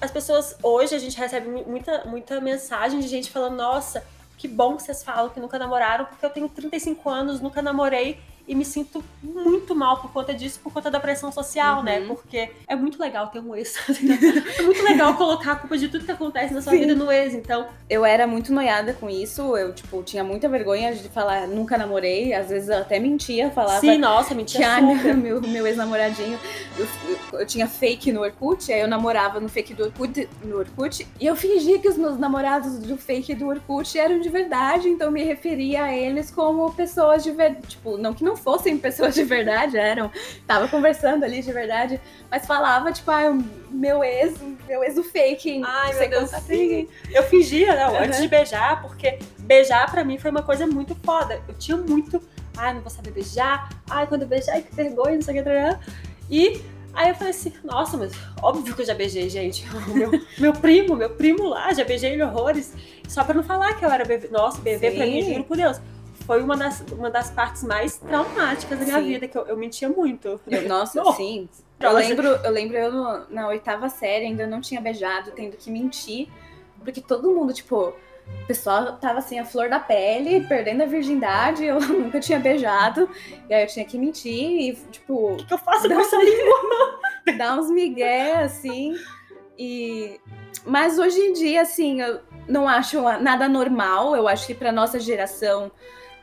As 0.00 0.10
pessoas, 0.10 0.56
hoje, 0.62 0.94
a 0.94 0.98
gente 0.98 1.16
recebe 1.16 1.48
muita, 1.48 2.04
muita 2.04 2.40
mensagem 2.40 3.00
de 3.00 3.08
gente 3.08 3.30
falando: 3.30 3.56
nossa, 3.56 4.04
que 4.36 4.48
bom 4.48 4.76
que 4.76 4.82
vocês 4.82 5.02
falam 5.02 5.30
que 5.30 5.40
nunca 5.40 5.58
namoraram, 5.58 6.04
porque 6.06 6.24
eu 6.24 6.30
tenho 6.30 6.48
35 6.48 7.08
anos, 7.08 7.40
nunca 7.40 7.62
namorei 7.62 8.18
e 8.46 8.54
me 8.54 8.64
sinto 8.64 9.02
muito 9.22 9.74
mal 9.74 10.00
por 10.00 10.12
conta 10.12 10.34
disso, 10.34 10.60
por 10.62 10.72
conta 10.72 10.90
da 10.90 10.98
pressão 10.98 11.30
social, 11.30 11.82
né? 11.82 12.00
uhum. 12.00 12.08
né? 12.08 12.14
Porque 12.14 12.50
é 12.66 12.74
muito 12.74 13.00
legal 13.00 13.28
ter 13.28 13.40
um 13.40 13.54
ex. 13.54 13.76
é 14.58 14.62
muito 14.62 14.82
legal 14.82 15.14
colocar 15.14 15.52
a 15.52 15.56
culpa 15.56 15.78
de 15.78 15.88
tudo 15.88 16.04
que 16.04 16.10
acontece 16.10 16.52
na 16.52 16.60
sua 16.60 16.72
Sim. 16.72 16.80
vida 16.80 16.94
no 16.94 17.10
ex, 17.10 17.34
então. 17.34 17.66
Eu 17.88 18.04
era 18.04 18.26
muito 18.26 18.52
noiada 18.52 18.92
com 18.94 19.08
isso, 19.08 19.56
eu, 19.56 19.72
tipo, 19.72 20.02
tinha 20.02 20.24
muita 20.24 20.48
vergonha 20.48 20.94
de 20.94 21.08
falar, 21.08 21.46
nunca 21.46 21.78
namorei, 21.78 22.32
às 22.32 22.48
vezes 22.48 22.68
eu 22.68 22.78
até 22.78 22.98
mentia, 22.98 23.50
falava. 23.50 23.80
Sim, 23.80 23.98
nossa, 23.98 24.34
mentia. 24.34 24.60
Que, 24.60 24.64
ah, 24.64 24.80
meu, 24.80 25.16
meu, 25.16 25.40
meu 25.40 25.66
ex-namoradinho, 25.66 26.38
eu, 26.78 26.86
eu, 27.08 27.40
eu, 27.40 27.46
tinha 27.46 27.66
fake 27.66 28.12
no 28.12 28.22
Orkut, 28.22 28.72
aí 28.72 28.80
eu 28.80 28.88
namorava 28.88 29.38
no 29.38 29.48
fake 29.48 29.74
do 29.74 29.84
Orkut, 29.84 30.28
no 30.44 30.58
Orkut, 30.58 31.06
e 31.20 31.26
eu 31.26 31.36
fingia 31.36 31.78
que 31.78 31.88
os 31.88 31.96
meus 31.96 32.18
namorados 32.18 32.78
do 32.78 32.96
fake 32.96 33.34
do 33.34 33.46
Orkut 33.46 33.98
eram 33.98 34.20
de 34.20 34.28
verdade, 34.28 34.88
então 34.88 35.10
me 35.10 35.22
referia 35.22 35.84
a 35.84 35.96
eles 35.96 36.30
como 36.30 36.72
pessoas 36.72 37.22
de 37.22 37.30
verdade. 37.30 37.66
Tipo, 37.68 37.96
não 37.96 38.12
que 38.12 38.24
não 38.24 38.31
não 38.32 38.36
fossem 38.36 38.78
pessoas 38.78 39.14
de 39.14 39.24
verdade, 39.24 39.76
eram. 39.76 40.10
Tava 40.46 40.68
conversando 40.68 41.24
ali 41.24 41.42
de 41.42 41.52
verdade, 41.52 42.00
mas 42.30 42.46
falava, 42.46 42.90
tipo, 42.92 43.10
ah, 43.10 43.36
meu 43.70 44.02
ex, 44.02 44.34
meu 44.66 44.82
ex 44.82 44.94
do 44.94 45.04
fake. 45.04 45.62
Ai, 45.64 45.94
meu 45.94 46.10
Deus, 46.10 46.30
sim. 46.46 46.88
Eu 47.10 47.22
fingia, 47.24 47.74
não, 47.74 47.94
uhum. 47.94 48.04
antes 48.04 48.20
de 48.20 48.28
beijar, 48.28 48.80
porque 48.82 49.18
beijar 49.38 49.90
para 49.90 50.04
mim 50.04 50.18
foi 50.18 50.30
uma 50.30 50.42
coisa 50.42 50.66
muito 50.66 50.94
foda. 51.04 51.40
Eu 51.46 51.54
tinha 51.54 51.76
muito 51.76 52.22
ai, 52.56 52.74
não 52.74 52.80
vou 52.80 52.90
saber 52.90 53.10
beijar, 53.12 53.70
ai, 53.88 54.06
quando 54.06 54.22
eu 54.22 54.28
beijar, 54.28 54.52
ai, 54.52 54.62
que 54.62 54.74
vergonha, 54.74 55.14
não 55.14 55.22
sei 55.22 55.40
o 55.40 55.44
que, 55.44 55.92
e 56.30 56.62
aí 56.92 57.08
eu 57.08 57.14
falei 57.14 57.30
assim, 57.30 57.52
nossa, 57.64 57.96
mas 57.96 58.12
óbvio 58.42 58.74
que 58.74 58.82
eu 58.82 58.86
já 58.86 58.94
beijei, 58.94 59.28
gente, 59.28 59.64
meu, 59.94 60.10
meu 60.38 60.52
primo, 60.52 60.94
meu 60.94 61.10
primo 61.10 61.48
lá, 61.48 61.72
já 61.72 61.84
beijei 61.84 62.12
ele 62.12 62.22
horrores, 62.22 62.74
só 63.08 63.24
pra 63.24 63.34
não 63.34 63.42
falar 63.42 63.74
que 63.74 63.84
eu 63.84 63.90
era 63.90 64.04
bebê, 64.04 64.28
nossa, 64.28 64.60
bebê 64.60 64.90
Sim. 64.90 64.96
pra 64.96 65.06
mim, 65.06 65.22
juro 65.22 65.44
por 65.44 65.56
Deus, 65.56 65.80
foi 66.22 66.42
uma 66.42 66.56
das, 66.56 66.80
uma 66.92 67.10
das 67.10 67.30
partes 67.30 67.62
mais 67.62 67.96
traumáticas 67.96 68.78
da 68.78 68.84
minha 68.84 68.98
sim. 68.98 69.06
vida, 69.06 69.28
que 69.28 69.36
eu, 69.36 69.46
eu 69.46 69.56
mentia 69.56 69.88
muito. 69.88 70.40
Eu, 70.46 70.68
nossa, 70.68 71.02
oh. 71.02 71.12
sim. 71.12 71.48
Eu 71.80 71.92
lembro, 71.92 72.26
eu 72.26 72.50
lembro 72.50 72.76
eu 72.76 72.92
no, 72.92 73.26
na 73.28 73.48
oitava 73.48 73.88
série 73.88 74.26
ainda 74.26 74.46
não 74.46 74.60
tinha 74.60 74.80
beijado, 74.80 75.32
tendo 75.32 75.56
que 75.56 75.70
mentir, 75.70 76.28
porque 76.84 77.00
todo 77.00 77.30
mundo, 77.30 77.52
tipo, 77.52 77.92
o 78.42 78.46
pessoal 78.46 78.96
tava 78.98 79.18
assim, 79.18 79.38
a 79.38 79.44
flor 79.44 79.68
da 79.68 79.80
pele, 79.80 80.46
perdendo 80.46 80.82
a 80.82 80.86
virgindade, 80.86 81.64
eu 81.64 81.80
nunca 81.82 82.20
tinha 82.20 82.38
beijado, 82.38 83.08
e 83.48 83.54
aí 83.54 83.64
eu 83.64 83.66
tinha 83.66 83.84
que 83.84 83.98
mentir 83.98 84.32
e, 84.32 84.74
tipo. 84.90 85.32
O 85.32 85.36
que, 85.36 85.46
que 85.46 85.54
eu 85.54 85.58
faço 85.58 85.88
com 85.88 86.00
essa 86.00 86.16
língua? 86.16 87.00
dar 87.36 87.58
uns 87.58 87.70
migué, 87.70 88.36
assim. 88.42 88.94
E. 89.58 90.20
Mas 90.64 90.98
hoje 90.98 91.18
em 91.18 91.32
dia, 91.32 91.62
assim, 91.62 92.00
eu 92.00 92.20
não 92.46 92.68
acho 92.68 93.02
nada 93.18 93.48
normal, 93.48 94.14
eu 94.14 94.28
acho 94.28 94.46
que 94.46 94.54
pra 94.54 94.70
nossa 94.70 95.00
geração 95.00 95.72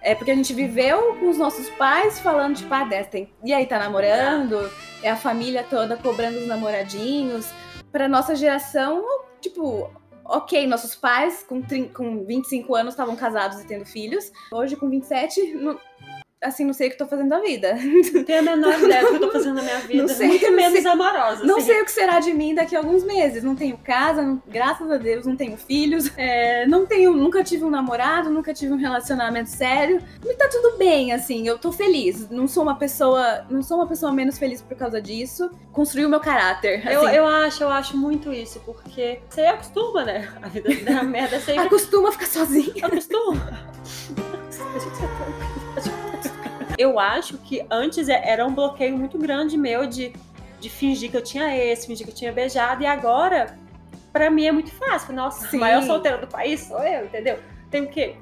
é 0.01 0.15
porque 0.15 0.32
a 0.32 0.36
gente 0.36 0.53
viveu 0.53 1.15
com 1.15 1.29
os 1.29 1.38
nossos 1.38 1.70
pais 1.72 2.20
falando, 2.20 2.56
tipo, 2.56 2.74
ah, 2.74 2.88
tem... 3.03 3.32
e 3.44 3.53
aí 3.53 3.65
tá 3.65 3.77
namorando? 3.77 4.70
É 5.03 5.10
a 5.10 5.15
família 5.15 5.63
toda 5.63 5.98
cobrando 5.98 6.39
os 6.39 6.48
namoradinhos. 6.48 7.51
Pra 7.91 8.08
nossa 8.08 8.36
geração, 8.36 9.03
tipo, 9.41 9.91
ok, 10.24 10.68
nossos 10.68 10.96
pais 10.96 11.44
com, 11.44 11.62
30, 11.62 11.94
com 11.94 12.24
25 12.24 12.75
anos 12.75 12.94
estavam 12.94 13.15
casados 13.15 13.62
e 13.62 13.68
tendo 13.68 13.86
filhos. 13.86 14.32
Hoje, 14.51 14.75
com 14.75 14.89
27, 14.89 15.53
não, 15.56 15.79
assim, 16.41 16.63
não 16.63 16.74
sei 16.74 16.88
o 16.88 16.91
que 16.91 16.98
tô 16.98 17.05
fazendo 17.05 17.29
da 17.29 17.39
vida. 17.39 17.75
Não 18.13 18.24
tenho 18.24 18.39
a 18.39 18.41
menor 18.41 18.74
ideia 18.79 19.01
do 19.01 19.10
que 19.10 19.15
eu 19.15 19.19
tô 19.19 19.31
fazendo 19.31 19.55
na 19.55 19.62
minha 19.62 19.79
vida. 19.79 20.03
Não 20.03 20.08
sei, 20.08 20.27
Muito 20.27 20.51
menos 20.51 20.81
sei, 20.81 20.91
amorosa. 20.91 21.43
Não 21.43 21.58
assim. 21.58 21.67
sei 21.67 21.81
o 21.81 21.86
que 21.86 21.91
será 21.91 22.19
de 22.19 22.34
mim 22.34 22.55
daqui 22.55 22.75
a 22.75 22.79
alguns 22.79 23.03
meses. 23.03 23.43
Não 23.43 23.55
tenho 23.55 23.77
casa, 23.77 24.22
não, 24.22 24.41
graças 24.48 24.89
a 24.89 24.98
Deus, 24.98 25.25
não 25.25 25.36
tenho 25.36 25.58
filhos. 25.58 26.12
É, 26.17 26.65
não 26.65 26.86
tenho, 26.86 27.13
nunca 27.13 27.43
tive 27.43 27.63
um 27.63 27.69
namorado, 27.69 28.29
nunca 28.29 28.53
tive 28.53 28.74
um 28.74 28.77
relacionamento 28.77 29.50
sério. 29.50 30.01
E 30.25 30.34
tá 30.36 30.48
tudo 30.50 30.77
bem, 30.77 31.12
assim, 31.12 31.48
eu 31.48 31.58
tô 31.58 31.72
feliz. 31.72 32.29
Não 32.29 32.48
sou 32.48 32.63
uma 32.63 32.75
pessoa, 32.75 33.46
não 33.50 33.62
sou 33.62 33.77
uma 33.77 33.88
pessoa 33.88 34.12
menos 34.12 34.38
feliz 34.38 34.62
por 34.62 34.77
causa 34.77 35.01
disso. 35.01 35.50
Construí 35.72 36.05
o 36.05 36.10
meu 36.10 36.19
caráter. 36.19 36.79
Assim. 36.79 36.93
Eu, 36.93 37.08
eu 37.10 37.27
acho, 37.27 37.63
eu 37.63 37.69
acho 37.69 37.98
muito 37.98 38.31
isso, 38.31 38.62
porque 38.65 39.19
você 39.29 39.41
acostuma, 39.41 40.05
né? 40.05 40.29
A 40.41 40.48
vida 40.48 40.69
da 40.86 41.03
merda 41.03 41.36
é 41.36 41.39
sempre. 41.39 41.65
Acostuma 41.65 42.10
a 42.10 42.12
ficar 42.12 42.27
sozinha. 42.27 42.86
Acostuma. 42.86 43.69
A 44.60 44.77
gente 44.77 45.03
eu 46.80 46.98
acho 46.98 47.38
que 47.40 47.62
antes 47.70 48.08
é, 48.08 48.22
era 48.26 48.46
um 48.46 48.56
bloqueio 48.56 48.98
muito 48.98 49.18
grande 49.18 49.58
meu 49.58 49.86
de, 49.86 50.14
de 50.62 50.70
fingir 50.70 51.12
que 51.12 51.18
eu 51.18 51.22
tinha 51.22 51.54
esse, 51.54 51.86
fingir 51.86 52.06
que 52.06 52.14
eu 52.14 52.16
tinha 52.16 52.32
beijado, 52.32 52.82
e 52.82 52.86
agora, 52.86 53.58
para 54.14 54.30
mim 54.32 54.46
é 54.46 54.52
muito 54.54 54.72
fácil. 54.72 55.14
Nossa, 55.14 55.46
Sim. 55.50 55.58
a 55.58 55.60
maior 55.60 55.84
solteira 55.84 56.18
do 56.18 56.28
país 56.28 56.62
sou 56.62 56.80
eu, 56.80 57.04
entendeu? 57.04 57.38
Tem 57.70 57.84
o 57.84 57.88
quê? 57.88 58.16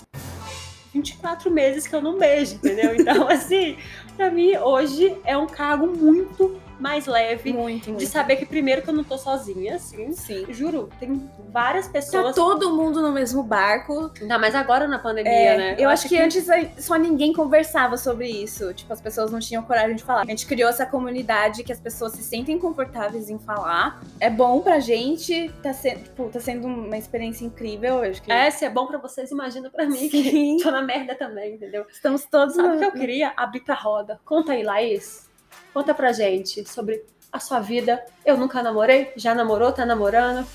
24 0.92 1.52
meses 1.52 1.86
que 1.86 1.94
eu 1.94 2.02
não 2.02 2.18
beijo, 2.18 2.56
entendeu? 2.56 2.96
Então, 2.96 3.28
assim, 3.30 3.78
para 4.16 4.32
mim, 4.32 4.58
hoje 4.58 5.16
é 5.24 5.38
um 5.38 5.46
cargo 5.46 5.86
muito 5.86 6.60
mais 6.80 7.06
leve. 7.06 7.54
Muito, 7.54 7.90
muito. 7.90 8.00
De 8.00 8.08
saber 8.08 8.36
que 8.36 8.46
primeiro 8.46 8.82
que 8.82 8.90
eu 8.90 8.94
não 8.94 9.04
tô 9.04 9.18
sozinha, 9.18 9.76
assim. 9.76 10.12
Sim. 10.12 10.46
Juro, 10.50 10.90
tem 11.00 11.30
várias 11.50 11.88
pessoas. 11.88 12.28
Tá 12.28 12.34
todo 12.34 12.76
mundo 12.76 13.02
no 13.02 13.12
mesmo 13.12 13.42
barco. 13.42 14.12
Ainda 14.20 14.38
mais 14.38 14.54
agora 14.54 14.88
na 14.88 15.00
pandemia, 15.00 15.32
é, 15.32 15.58
né? 15.58 15.74
Eu, 15.74 15.84
eu 15.84 15.90
acho, 15.90 16.06
acho 16.06 16.10
que, 16.10 16.16
que, 16.16 16.22
antes 16.22 16.46
só 16.84 16.96
ninguém 16.96 17.34
conversava 17.34 17.98
sobre 17.98 18.28
isso. 18.28 18.74
Tipo, 18.74 18.94
as 18.94 19.02
pessoas 19.02 19.32
não 19.32 19.40
tinham 19.40 19.64
coragem 19.64 19.96
de 19.96 20.04
falar. 20.04 20.22
A 20.22 20.26
gente 20.26 20.46
criou 20.46 20.70
essa 20.70 20.86
comunidade 20.86 21.64
que 21.64 21.72
as 21.72 21.80
pessoas 21.80 22.14
se 22.14 22.24
sentem 22.24 22.60
confortáveis 22.60 23.30
em 23.30 23.40
falar. 23.40 24.02
É 24.20 24.30
bom 24.30 24.60
pra 24.62 24.80
gente, 24.80 25.50
tá, 25.64 25.74
sendo 25.74 26.04
tipo, 26.04 26.30
tá 26.30 26.40
sendo 26.40 26.68
uma 26.68 26.98
experiência 26.98 27.46
incrível. 27.46 28.04
Eu 28.04 28.12
acho 28.12 28.22
que... 28.22 28.32
É, 28.32 28.50
se 28.52 28.66
é 28.66 28.70
bom 28.70 28.86
pra 28.86 28.98
vocês, 28.98 29.32
imagina 29.32 29.70
pra 29.70 29.86
mim 29.86 30.10
Sim. 30.10 30.58
que 30.58 30.58
tô 30.64 30.72
na 30.72 30.82
merda 30.82 31.16
também, 31.16 31.56
entendeu? 31.56 31.86
Estamos 31.90 32.26
todos 32.26 32.58
Sabe 32.58 32.76
o 32.76 32.80
que 32.80 32.86
eu 32.86 32.92
queria? 32.92 33.34
Abrir 33.38 33.60
pra 33.60 33.76
roda. 33.76 34.20
Conta 34.26 34.54
aí, 34.54 34.64
Laís. 34.64 35.27
Conta 35.74 35.94
pra 35.94 36.12
gente 36.12 36.68
sobre 36.68 37.04
a 37.32 37.40
sua 37.40 37.60
vida. 37.60 38.04
Eu 38.26 38.38
nunca 38.38 38.64
namorei? 38.64 39.14
Já 39.16 39.34
namorou? 39.36 39.72
Tá 39.72 39.86
namorando? 39.86 40.48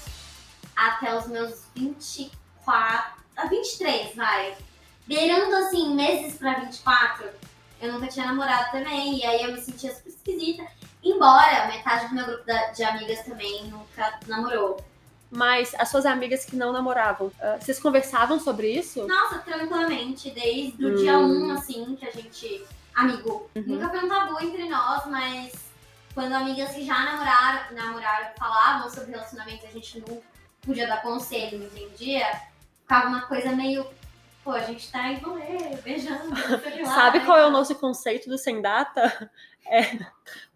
Até 0.76 1.16
os 1.16 1.26
meus 1.26 1.64
24. 1.74 3.22
A 3.36 3.46
23, 3.46 4.14
vai. 4.14 4.54
Beirando 5.06 5.54
assim, 5.56 5.94
meses 5.94 6.38
pra 6.38 6.60
24, 6.60 7.28
eu 7.80 7.92
nunca 7.92 8.08
tinha 8.08 8.26
namorado 8.26 8.70
também. 8.70 9.18
E 9.18 9.24
aí 9.24 9.42
eu 9.42 9.52
me 9.52 9.60
sentia 9.60 9.94
super 9.94 10.10
esquisita. 10.10 10.64
Embora 11.02 11.66
metade 11.66 12.08
do 12.08 12.14
meu 12.14 12.24
grupo 12.24 12.44
de 12.74 12.82
amigas 12.84 13.24
também 13.24 13.64
nunca 13.68 14.18
namorou. 14.28 14.82
Mas 15.30 15.74
as 15.78 15.88
suas 15.88 16.04
amigas 16.04 16.44
que 16.44 16.54
não 16.54 16.72
namoravam, 16.72 17.28
uh, 17.28 17.58
vocês 17.58 17.80
conversavam 17.80 18.38
sobre 18.38 18.70
isso? 18.70 19.06
Nossa, 19.06 19.38
tranquilamente. 19.38 20.30
Desde 20.30 20.84
o 20.84 20.92
hum. 20.92 20.94
dia 20.96 21.18
1, 21.18 21.50
assim, 21.52 21.96
que 21.96 22.06
a 22.06 22.10
gente 22.10 22.64
amigo. 22.94 23.48
Uhum. 23.54 23.62
Nunca 23.66 23.88
foi 23.88 24.04
um 24.04 24.08
tabu 24.08 24.42
entre 24.42 24.68
nós, 24.68 25.06
mas 25.06 25.52
quando 26.14 26.32
amigas 26.32 26.70
que 26.70 26.84
já 26.84 26.98
namoraram, 27.04 27.74
namoraram 27.74 28.34
falavam 28.38 28.90
sobre 28.90 29.12
relacionamento, 29.12 29.66
a 29.66 29.70
gente 29.70 30.00
não 30.00 30.22
podia 30.60 30.86
dar 30.86 31.02
conselho, 31.02 31.58
não 31.58 31.66
entendia, 31.66 32.26
ficava 32.82 33.08
uma 33.08 33.22
coisa 33.22 33.52
meio. 33.52 33.86
Pô, 34.44 34.50
a 34.50 34.60
gente 34.60 34.90
tá 34.90 35.12
em 35.12 35.16
rolê, 35.16 35.76
beijando, 35.84 36.30
lá, 36.82 36.94
Sabe 36.94 37.20
qual 37.24 37.38
é 37.38 37.46
o 37.46 37.50
nosso 37.50 37.74
conceito 37.76 38.28
do 38.28 38.36
sem 38.36 38.60
data? 38.60 39.30
É, 39.66 39.98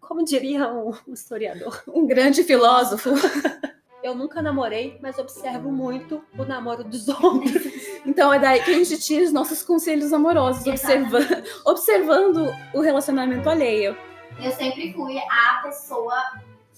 como 0.01 0.25
diria 0.25 0.67
um 0.67 0.93
historiador, 1.07 1.81
um 1.87 2.05
grande 2.05 2.43
filósofo. 2.43 3.11
Eu 4.03 4.13
nunca 4.13 4.41
namorei, 4.41 4.97
mas 5.01 5.17
observo 5.17 5.71
muito 5.71 6.23
o 6.37 6.45
namoro 6.45 6.83
dos 6.83 7.07
outros. 7.09 7.76
Então 8.05 8.33
é 8.33 8.39
daí 8.39 8.61
que 8.63 8.71
a 8.71 8.73
gente 8.73 8.97
tira 8.99 9.25
os 9.25 9.33
nossos 9.33 9.63
conselhos 9.63 10.13
amorosos, 10.13 10.65
observando, 10.65 11.43
observando 11.65 12.53
o 12.73 12.81
relacionamento 12.81 13.49
alheio. 13.49 13.97
Eu 14.41 14.51
sempre 14.51 14.93
fui 14.93 15.17
a 15.17 15.61
pessoa 15.63 16.15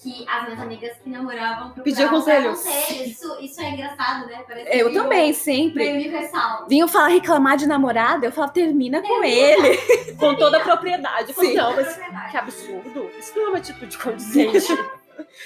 que 0.02 0.26
as 0.30 0.44
minhas 0.46 0.60
amigas 0.62 0.98
que 1.04 1.10
namoravam 1.10 1.72
pediam 1.84 2.10
conselho. 2.10 2.54
Isso, 2.54 3.38
isso 3.42 3.62
é 3.62 3.72
engraçado, 3.72 4.28
né? 4.28 4.44
Parece 4.48 4.78
eu 4.78 4.94
também, 4.94 5.34
sempre. 5.34 5.84
Meio 5.84 5.96
universal. 5.96 6.66
Vinham 6.70 6.88
falar, 6.88 7.08
reclamar 7.08 7.58
de 7.58 7.68
namorado, 7.68 8.26
eu 8.26 8.32
falo, 8.32 8.50
termina, 8.50 9.02
termina. 9.02 9.20
com 9.20 9.24
ele. 9.26 9.78
Com 10.20 10.36
toda 10.36 10.58
a 10.58 10.62
propriedade. 10.62 11.34
Sim. 11.34 11.54
Não, 11.54 11.76
mas 11.76 11.98
que 12.32 12.38
absurdo. 12.38 13.10
Isso 13.18 13.34
não 13.36 13.46
é 13.46 13.50
uma 13.50 13.58
atitude 13.58 13.98
condizente. 13.98 14.68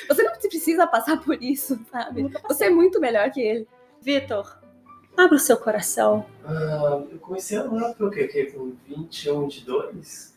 Você 0.07 0.23
não 0.23 0.31
precisa 0.33 0.87
passar 0.87 1.17
por 1.17 1.41
isso, 1.41 1.79
sabe? 1.91 2.31
Você 2.47 2.65
é 2.65 2.69
muito 2.69 2.99
melhor 2.99 3.29
que 3.31 3.41
ele. 3.41 3.67
Vitor, 4.01 4.62
abra 5.17 5.35
o 5.35 5.39
seu 5.39 5.57
coração. 5.57 6.25
Uh, 6.43 7.07
eu 7.11 7.19
comecei 7.19 7.57
a 7.57 7.63
namorar 7.63 7.93
por 7.95 8.11
quê? 8.11 8.27
Que, 8.27 8.45
com 8.47 8.75
21, 8.87 9.43
22? 9.43 10.33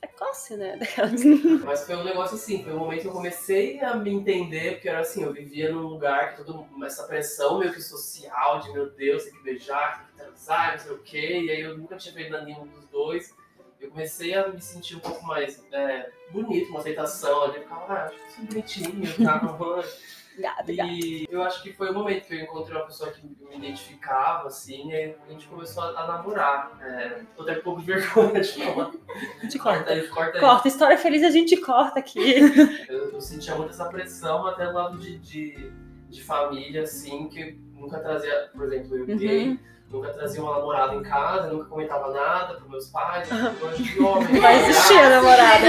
Precoce, 0.00 0.56
né? 0.56 0.78
Mas 1.64 1.84
foi 1.84 1.96
um 1.96 2.04
negócio 2.04 2.36
assim, 2.36 2.64
foi 2.64 2.72
um 2.72 2.78
momento 2.78 3.02
que 3.02 3.08
eu 3.08 3.12
comecei 3.12 3.80
a 3.80 3.94
me 3.96 4.10
entender, 4.10 4.74
porque 4.74 4.88
era 4.88 5.00
assim, 5.00 5.22
eu 5.22 5.32
vivia 5.32 5.70
num 5.70 5.86
lugar 5.86 6.36
que 6.36 6.44
todo 6.44 6.66
essa 6.84 7.04
pressão 7.04 7.58
meio 7.58 7.72
que 7.72 7.82
social, 7.82 8.60
de 8.60 8.72
meu 8.72 8.88
Deus, 8.90 9.24
tem 9.24 9.32
que 9.32 9.42
beijar, 9.42 9.98
tem 9.98 10.06
que 10.06 10.12
transar, 10.22 10.72
não 10.72 10.78
sei 10.78 10.92
o 10.92 10.98
quê, 10.98 11.40
e 11.42 11.50
aí 11.50 11.60
eu 11.60 11.76
nunca 11.76 11.96
tinha 11.96 12.14
feito 12.14 12.32
nenhum 12.44 12.66
dos 12.66 12.86
dois 12.86 13.34
eu 13.80 13.90
comecei 13.90 14.34
a 14.34 14.48
me 14.48 14.60
sentir 14.60 14.96
um 14.96 15.00
pouco 15.00 15.24
mais 15.26 15.64
é, 15.72 16.10
bonito, 16.30 16.68
uma 16.70 16.80
aceitação 16.80 17.44
ali. 17.44 17.56
Eu 17.56 17.62
ficava, 17.62 17.92
ah, 17.92 18.04
acho 18.04 18.36
que 18.36 18.46
bonitinho, 18.46 19.06
ficava. 19.06 19.84
E 20.68 21.26
eu 21.28 21.42
acho 21.42 21.62
que 21.62 21.72
foi 21.72 21.90
o 21.90 21.94
momento 21.94 22.26
que 22.26 22.34
eu 22.34 22.40
encontrei 22.40 22.76
uma 22.76 22.86
pessoa 22.86 23.10
que 23.10 23.26
me 23.26 23.56
identificava, 23.56 24.46
assim, 24.46 24.90
e 24.90 25.14
a 25.28 25.32
gente 25.32 25.46
começou 25.48 25.82
a, 25.82 25.88
a 25.88 26.06
namorar. 26.06 26.78
É, 26.80 27.22
tô 27.36 27.42
até 27.42 27.58
um 27.58 27.62
pouco 27.62 27.80
de 27.80 27.86
vergonha 27.86 28.40
de 28.40 28.52
falar. 28.64 28.90
A 29.38 29.42
gente 29.42 29.58
corta, 29.58 29.90
aí, 29.90 30.08
corta 30.08 30.38
aí. 30.38 30.40
Corta, 30.40 30.68
história 30.68 30.96
feliz 30.96 31.22
a 31.24 31.30
gente 31.30 31.56
corta 31.58 31.98
aqui. 31.98 32.36
eu, 32.88 33.12
eu 33.12 33.20
sentia 33.20 33.54
muito 33.54 33.70
essa 33.70 33.86
pressão 33.86 34.46
até 34.46 34.66
do 34.66 34.72
lado 34.72 34.98
de, 34.98 35.18
de, 35.18 35.72
de 36.08 36.22
família, 36.22 36.84
assim, 36.84 37.28
que 37.28 37.58
nunca 37.74 37.98
trazia, 37.98 38.50
por 38.54 38.64
exemplo, 38.64 38.96
eu 38.96 39.18
gay. 39.18 39.58
Nunca 39.90 40.12
trazia 40.12 40.40
uma 40.40 40.56
namorada 40.56 40.94
em 40.94 41.02
casa, 41.02 41.48
nunca 41.48 41.64
comentava 41.64 42.12
nada 42.12 42.54
pros 42.54 42.70
meus 42.70 42.86
pais, 42.90 43.28
eu 43.60 43.70
de 43.76 44.00
homem. 44.00 44.40
Vai 44.40 44.62
existir 44.62 44.98
a 44.98 45.08
namorada. 45.08 45.66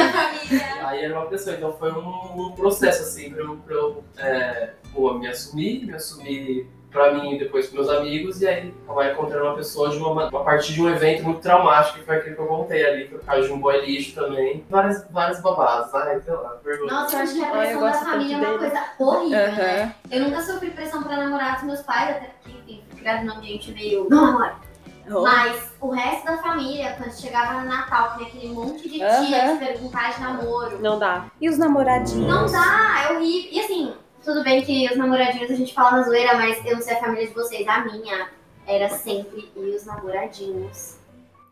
Aí 0.86 1.04
era 1.04 1.20
uma 1.20 1.26
pessoa, 1.26 1.56
então 1.56 1.74
foi 1.74 1.92
um, 1.92 2.48
um 2.48 2.52
processo 2.52 3.02
assim 3.02 3.32
pra 3.32 3.42
eu, 3.42 3.58
pra 3.58 3.76
eu 3.76 4.04
é, 4.18 4.74
me 5.18 5.28
assumir, 5.28 5.88
me 5.88 5.94
assumir 5.96 6.70
pra 6.92 7.14
mim 7.14 7.36
e 7.36 7.40
depois 7.40 7.68
pros 7.68 7.88
meus 7.88 7.98
amigos, 7.98 8.42
e 8.42 8.48
aí 8.48 8.74
acabar 8.84 9.12
encontrando 9.12 9.46
uma 9.46 9.56
pessoa 9.56 9.90
de 9.90 9.98
uma, 9.98 10.28
uma 10.28 10.44
partir 10.44 10.74
de 10.74 10.82
um 10.82 10.90
evento 10.90 11.24
muito 11.24 11.42
traumático, 11.42 12.00
que 12.00 12.06
foi 12.06 12.18
aquele 12.18 12.36
que 12.36 12.42
eu 12.42 12.48
contei 12.48 12.86
ali, 12.86 13.08
que 13.08 13.14
eu 13.14 13.20
caí 13.20 13.42
de 13.42 13.52
um 13.52 13.60
boy 13.60 13.86
lixo 13.86 14.14
também. 14.14 14.66
Várias, 14.70 15.10
várias 15.10 15.42
babadas, 15.42 15.94
ai, 15.96 16.22
sei 16.22 16.34
lá, 16.34 16.58
vergonha. 16.64 16.92
Nossa, 16.92 17.16
eu 17.16 17.22
acho 17.22 17.34
que 17.34 17.44
a 17.44 17.50
pressão 17.50 17.82
da 17.82 17.94
família 17.94 18.36
é 18.36 18.40
uma 18.40 18.58
coisa 18.58 18.84
horrível, 19.00 19.40
uhum. 19.40 19.56
né? 19.56 19.96
Eu 20.12 20.22
nunca 20.22 20.42
sofri 20.42 20.70
pressão 20.72 21.04
pra 21.04 21.18
namorar 21.18 21.56
dos 21.56 21.64
meus 21.64 21.82
pais, 21.82 22.18
até 22.18 22.26
porque, 22.28 22.58
enfim, 22.58 22.84
criado 22.98 23.26
num 23.26 23.34
ambiente 23.34 23.72
meio. 23.72 24.08
Não 24.10 24.26
namora. 24.26 24.72
Oh. 25.10 25.24
Mas 25.24 25.72
o 25.82 25.90
resto 25.90 26.26
da 26.26 26.38
família, 26.38 26.96
quando 26.98 27.12
chegava 27.14 27.62
no 27.62 27.68
Natal, 27.68 28.16
tinha 28.16 28.28
aquele 28.28 28.54
monte 28.54 28.88
de 28.88 29.00
tia 29.00 29.54
de 29.54 29.60
perguntar 29.60 30.14
de 30.14 30.22
namoro. 30.22 30.80
Não 30.80 31.00
dá. 31.00 31.26
E 31.40 31.50
os 31.50 31.58
namoradinhos? 31.58 32.28
Não 32.28 32.46
dá, 32.46 33.08
é 33.10 33.14
horrível. 33.14 33.50
E 33.52 33.60
assim, 33.60 33.94
tudo 34.24 34.44
bem 34.44 34.64
que 34.64 34.88
os 34.90 34.98
namoradinhos 34.98 35.52
a 35.52 35.56
gente 35.56 35.74
fala 35.74 35.98
na 35.98 36.04
zoeira, 36.04 36.36
mas 36.36 36.64
eu 36.66 36.76
não 36.76 36.82
sei 36.82 36.96
a 36.96 37.00
família 37.00 37.28
de 37.28 37.34
vocês. 37.34 37.68
A 37.68 37.80
minha 37.86 38.30
era 38.68 38.90
sempre 38.90 39.52
e 39.56 39.76
os 39.76 39.86
namoradinhos. 39.86 40.98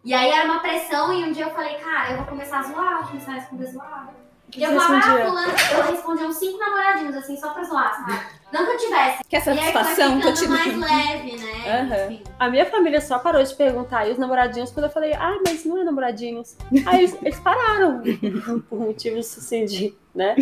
E 0.03 0.13
aí 0.13 0.29
era 0.31 0.45
uma 0.45 0.59
pressão 0.59 1.13
e 1.13 1.23
um 1.25 1.31
dia 1.31 1.45
eu 1.45 1.51
falei, 1.51 1.75
cara, 1.75 2.11
eu 2.11 2.17
vou 2.17 2.27
começar 2.27 2.59
a 2.59 2.63
zoar, 2.63 2.99
vou 2.99 3.07
começar 3.09 3.31
a 3.31 3.35
responder 3.35 3.65
zoar. 3.65 4.09
E 4.55 4.63
eu 4.63 4.71
falava, 4.79 5.03
ah, 5.05 5.73
eu 5.73 5.83
respondia 5.91 6.25
uns 6.25 6.37
cinco 6.37 6.57
namoradinhos, 6.57 7.15
assim, 7.15 7.37
só 7.37 7.49
pra 7.49 7.63
zoar, 7.63 7.95
sabe? 7.95 8.19
Não 8.51 8.65
que 8.65 8.71
eu 8.71 8.77
tivesse. 8.77 9.23
Quer 9.29 9.45
E 9.45 9.49
aí 9.59 9.71
foi 9.71 9.83
satisfação? 9.83 10.21
Ficando 10.21 10.49
mais 10.49 10.77
leve, 10.77 11.37
né? 11.37 11.48
Enfim. 11.59 12.23
A 12.37 12.49
minha 12.49 12.65
família 12.65 13.01
só 13.01 13.19
parou 13.19 13.43
de 13.43 13.53
perguntar 13.55 14.07
e 14.07 14.11
os 14.11 14.17
namoradinhos 14.17 14.71
quando 14.71 14.85
eu 14.85 14.91
falei, 14.91 15.13
ah, 15.13 15.37
mas 15.45 15.65
não 15.65 15.77
é 15.77 15.83
namoradinhos. 15.83 16.55
Aí 16.85 16.99
eles, 16.99 17.17
eles 17.21 17.39
pararam 17.39 18.01
por 18.69 18.79
motivos 18.79 19.37
assim 19.37 19.65
de, 19.65 19.93
né, 20.13 20.35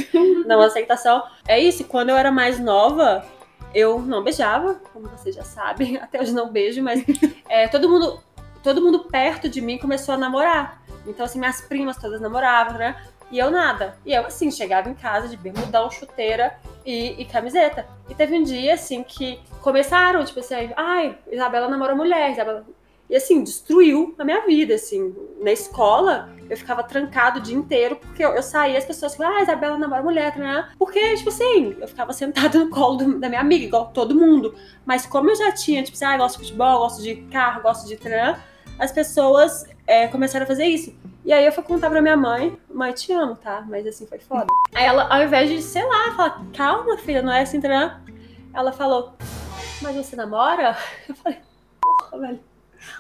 não 0.46 0.62
aceitação. 0.62 1.24
É 1.48 1.60
isso, 1.60 1.84
quando 1.86 2.10
eu 2.10 2.18
era 2.18 2.32
mais 2.32 2.60
nova, 2.60 3.26
eu 3.74 4.02
não 4.02 4.24
beijava, 4.24 4.76
como 4.94 5.08
vocês 5.10 5.36
já 5.36 5.44
sabem, 5.44 5.98
até 6.02 6.22
hoje 6.22 6.34
não 6.34 6.50
beijo, 6.50 6.82
mas 6.82 7.04
é, 7.50 7.68
todo 7.68 7.90
mundo, 7.90 8.22
todo 8.64 8.82
mundo 8.82 9.06
perto 9.06 9.50
de 9.50 9.62
mim 9.62 9.78
começou 9.78 10.16
a 10.16 10.18
namorar. 10.18 10.84
Então 11.06 11.26
assim, 11.26 11.40
minhas 11.40 11.62
primas 11.62 11.98
todas 11.98 12.20
namoravam, 12.20 12.78
né? 12.78 12.96
E 13.30 13.40
eu 13.40 13.52
nada. 13.52 13.98
E 14.06 14.14
eu, 14.14 14.26
assim, 14.26 14.50
chegava 14.50 14.90
em 14.90 14.94
casa 14.94 15.28
de 15.28 15.36
bermudão, 15.36 15.92
chuteira 15.92 16.58
e, 16.86 17.22
e 17.22 17.26
camiseta. 17.26 17.86
E 18.10 18.16
teve 18.16 18.36
um 18.36 18.44
dia, 18.44 18.74
assim, 18.74 19.04
que 19.04 19.40
começaram, 19.62 20.24
tipo 20.24 20.40
assim, 20.40 20.72
ai, 20.76 21.18
Isabela 21.32 21.68
namora 21.68 21.96
mulher, 21.96 22.32
Isabela... 22.32 22.66
E, 23.10 23.16
assim, 23.16 23.42
destruiu 23.42 24.14
a 24.20 24.26
minha 24.26 24.46
vida, 24.46 24.74
assim. 24.76 25.16
Na 25.40 25.50
escola, 25.50 26.30
eu 26.50 26.58
ficava 26.58 26.84
trancado 26.84 27.40
o 27.40 27.42
dia 27.42 27.56
inteiro, 27.56 27.96
porque 27.96 28.22
eu, 28.24 28.32
eu 28.32 28.44
saía, 28.44 28.78
as 28.78 28.84
pessoas 28.84 29.16
falavam, 29.16 29.38
ah, 29.40 29.44
Isabela 29.44 29.78
namora 29.78 30.04
mulher, 30.04 30.36
né? 30.38 30.68
Porque, 30.78 31.16
tipo 31.16 31.30
assim, 31.30 31.74
eu 31.80 31.88
ficava 31.88 32.12
sentada 32.12 32.60
no 32.60 32.70
colo 32.70 32.98
do- 32.98 33.18
da 33.18 33.30
minha 33.30 33.40
amiga, 33.40 33.64
igual 33.64 33.92
todo 33.94 34.14
mundo. 34.14 34.54
Mas 34.86 35.06
como 35.06 35.30
eu 35.30 35.36
já 35.38 35.54
tinha, 35.54 35.82
tipo 35.84 35.96
assim, 35.96 36.04
ah, 36.04 36.18
gosto 36.18 36.38
de 36.40 36.48
futebol, 36.48 36.80
gosto 36.80 37.02
de 37.02 37.16
carro, 37.32 37.62
gosto 37.62 37.88
de 37.88 37.96
tran, 37.96 38.36
as 38.78 38.92
pessoas 38.92 39.66
é, 39.88 40.08
começaram 40.08 40.44
a 40.44 40.48
fazer 40.48 40.66
isso. 40.66 40.94
E 41.24 41.32
aí 41.32 41.46
eu 41.46 41.52
fui 41.54 41.64
contar 41.64 41.90
pra 41.90 42.02
minha 42.02 42.18
mãe, 42.18 42.58
mãe, 42.70 42.92
te 42.92 43.14
amo, 43.14 43.38
tá? 43.38 43.64
Mas 43.70 43.88
assim, 43.88 44.06
foi 44.06 44.20
foda. 44.20 44.48
Aí 44.76 44.86
ela, 44.86 45.08
ao 45.10 45.24
invés 45.24 45.50
de, 45.50 45.62
sei 45.62 45.86
lá, 45.86 46.12
falar, 46.14 46.46
calma, 46.54 46.98
filha, 46.98 47.22
não 47.22 47.32
é 47.32 47.44
assim, 47.44 47.62
tran, 47.62 48.02
ela 48.54 48.74
falou, 48.74 49.14
mas 49.82 49.96
você 49.96 50.16
namora? 50.16 50.78
Eu 51.08 51.16
falei, 51.16 51.40
porra, 51.82 52.20
velho, 52.20 52.40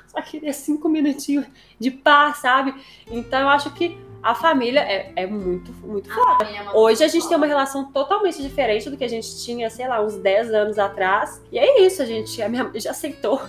só 0.07 0.22
queria 0.22 0.53
cinco 0.53 0.89
minutinhos 0.89 1.46
de 1.79 1.91
paz, 1.91 2.38
sabe? 2.38 2.74
Então 3.10 3.39
eu 3.39 3.50
acho 3.50 3.72
que 3.74 3.98
a 4.22 4.34
família 4.34 4.81
é, 4.81 5.13
é 5.15 5.27
muito, 5.27 5.72
muito 5.86 6.13
foda. 6.13 6.46
É 6.46 6.69
Hoje 6.72 7.03
a 7.03 7.07
gente 7.07 7.22
coisa 7.22 7.29
tem 7.29 7.38
uma 7.38 7.46
relação 7.46 7.91
totalmente 7.91 8.41
diferente 8.41 8.89
do 8.89 8.98
que 8.98 9.03
a 9.03 9.07
gente 9.07 9.43
tinha, 9.43 9.69
sei 9.69 9.88
lá, 9.88 10.01
uns 10.01 10.15
10 10.15 10.53
anos 10.53 10.79
atrás. 10.79 11.41
E 11.51 11.60
é 11.60 11.81
isso, 11.81 12.01
a 12.01 12.05
gente, 12.05 12.41
a 12.41 12.50
minha 12.50 12.72
já 12.75 12.91
aceitou. 12.91 13.39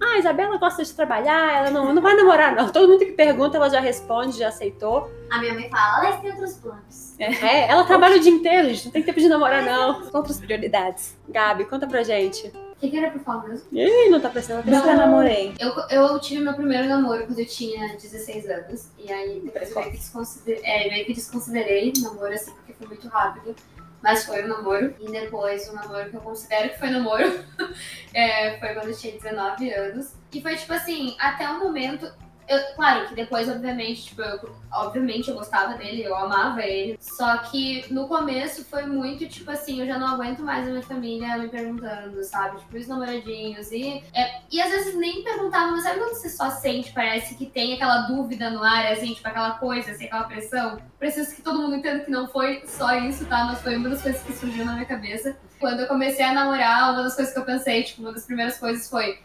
Ah, 0.00 0.14
a 0.14 0.18
Isabela 0.18 0.56
gosta 0.58 0.84
de 0.84 0.92
trabalhar, 0.92 1.58
ela 1.58 1.70
não, 1.70 1.92
não 1.92 2.00
vai 2.02 2.14
namorar, 2.14 2.54
não. 2.54 2.68
Todo 2.70 2.88
mundo 2.88 3.00
que 3.00 3.12
pergunta, 3.12 3.56
ela 3.56 3.68
já 3.68 3.80
responde, 3.80 4.38
já 4.38 4.48
aceitou. 4.48 5.10
A 5.30 5.38
minha 5.38 5.54
mãe 5.54 5.68
fala, 5.68 5.98
Alex 5.98 6.20
tem 6.20 6.30
outros 6.30 6.54
planos. 6.54 7.14
É, 7.18 7.68
ela 7.68 7.84
trabalha 7.84 8.16
o 8.16 8.20
dia 8.20 8.30
inteiro, 8.32 8.68
gente, 8.68 8.84
não 8.86 8.92
tem 8.92 9.02
tempo 9.02 9.18
de 9.18 9.28
namorar, 9.28 9.62
não. 9.64 10.08
Outras 10.12 10.38
prioridades. 10.38 11.16
Gabi, 11.28 11.64
conta 11.64 11.86
pra 11.86 12.02
gente. 12.02 12.46
O 12.46 12.80
que, 12.80 12.90
que 12.90 12.96
era 12.96 13.10
pra 13.10 13.18
falar 13.18 13.48
mesmo? 13.48 13.66
Ih, 13.72 14.08
não 14.08 14.20
tá 14.20 14.28
prestando 14.30 14.60
atenção. 14.60 14.78
Nunca 14.78 14.94
namorei. 14.94 15.52
Eu, 15.58 15.72
eu 15.90 16.20
tive 16.20 16.44
meu 16.44 16.54
primeiro 16.54 16.86
namoro 16.86 17.26
quando 17.26 17.40
eu 17.40 17.46
tinha 17.46 17.88
16 17.96 18.48
anos. 18.48 18.88
E 18.96 19.10
aí 19.12 19.40
depois 19.40 19.70
eu 19.70 19.76
meio 19.80 19.90
que, 19.90 19.96
desconsider... 19.98 20.60
é, 20.62 20.88
meio 20.88 21.04
que 21.04 21.12
desconsiderei 21.12 21.92
o 21.96 22.02
namoro, 22.02 22.32
assim, 22.32 22.52
porque 22.52 22.72
foi 22.74 22.86
muito 22.86 23.08
rápido. 23.08 23.56
Mas 24.02 24.24
foi 24.24 24.44
um 24.44 24.48
namoro. 24.48 24.94
E 25.00 25.10
depois 25.10 25.68
o 25.68 25.74
namoro 25.74 26.10
que 26.10 26.16
eu 26.16 26.20
considero 26.20 26.70
que 26.70 26.78
foi 26.78 26.90
namoro 26.90 27.44
é, 28.14 28.58
foi 28.58 28.74
quando 28.74 28.88
eu 28.88 28.96
tinha 28.96 29.12
19 29.14 29.72
anos. 29.72 30.14
E 30.32 30.40
foi 30.40 30.56
tipo 30.56 30.72
assim, 30.72 31.16
até 31.18 31.48
o 31.48 31.58
momento. 31.58 32.10
Eu, 32.48 32.74
claro 32.74 33.06
que 33.06 33.14
depois, 33.14 33.46
obviamente, 33.46 34.06
tipo, 34.06 34.22
eu, 34.22 34.56
obviamente 34.72 35.28
eu 35.28 35.34
gostava 35.36 35.74
dele, 35.74 36.02
eu 36.02 36.16
amava 36.16 36.62
ele. 36.62 36.96
Só 36.98 37.36
que 37.38 37.84
no 37.92 38.08
começo 38.08 38.64
foi 38.64 38.86
muito, 38.86 39.28
tipo 39.28 39.50
assim, 39.50 39.80
eu 39.80 39.86
já 39.86 39.98
não 39.98 40.08
aguento 40.08 40.42
mais 40.42 40.66
a 40.66 40.70
minha 40.70 40.82
família 40.82 41.36
me 41.36 41.48
perguntando, 41.48 42.24
sabe? 42.24 42.58
Tipo, 42.58 42.78
os 42.78 42.88
namoradinhos. 42.88 43.70
E, 43.70 44.02
é, 44.14 44.40
e 44.50 44.62
às 44.62 44.70
vezes 44.70 44.94
nem 44.96 45.22
perguntavam, 45.22 45.72
mas 45.72 45.82
sabe 45.82 45.98
quando 45.98 46.14
você 46.14 46.30
só 46.30 46.50
sente, 46.50 46.90
parece 46.92 47.34
que 47.34 47.44
tem 47.44 47.74
aquela 47.74 48.02
dúvida 48.02 48.48
no 48.48 48.62
ar, 48.62 48.92
assim, 48.92 49.12
tipo, 49.12 49.28
aquela 49.28 49.58
coisa, 49.58 49.90
assim, 49.90 50.06
aquela 50.06 50.24
pressão? 50.24 50.78
Preciso 50.98 51.36
que 51.36 51.42
todo 51.42 51.60
mundo 51.60 51.76
entenda 51.76 52.02
que 52.02 52.10
não 52.10 52.28
foi 52.28 52.62
só 52.66 52.94
isso, 52.94 53.26
tá? 53.26 53.44
Mas 53.44 53.60
foi 53.60 53.76
uma 53.76 53.90
das 53.90 54.00
coisas 54.00 54.22
que 54.22 54.32
surgiu 54.32 54.64
na 54.64 54.72
minha 54.72 54.86
cabeça. 54.86 55.36
Quando 55.60 55.80
eu 55.80 55.86
comecei 55.86 56.24
a 56.24 56.32
namorar, 56.32 56.94
uma 56.94 57.02
das 57.02 57.14
coisas 57.14 57.34
que 57.34 57.38
eu 57.38 57.44
pensei, 57.44 57.82
tipo, 57.82 58.00
uma 58.00 58.12
das 58.12 58.24
primeiras 58.24 58.56
coisas 58.58 58.88
foi, 58.88 59.20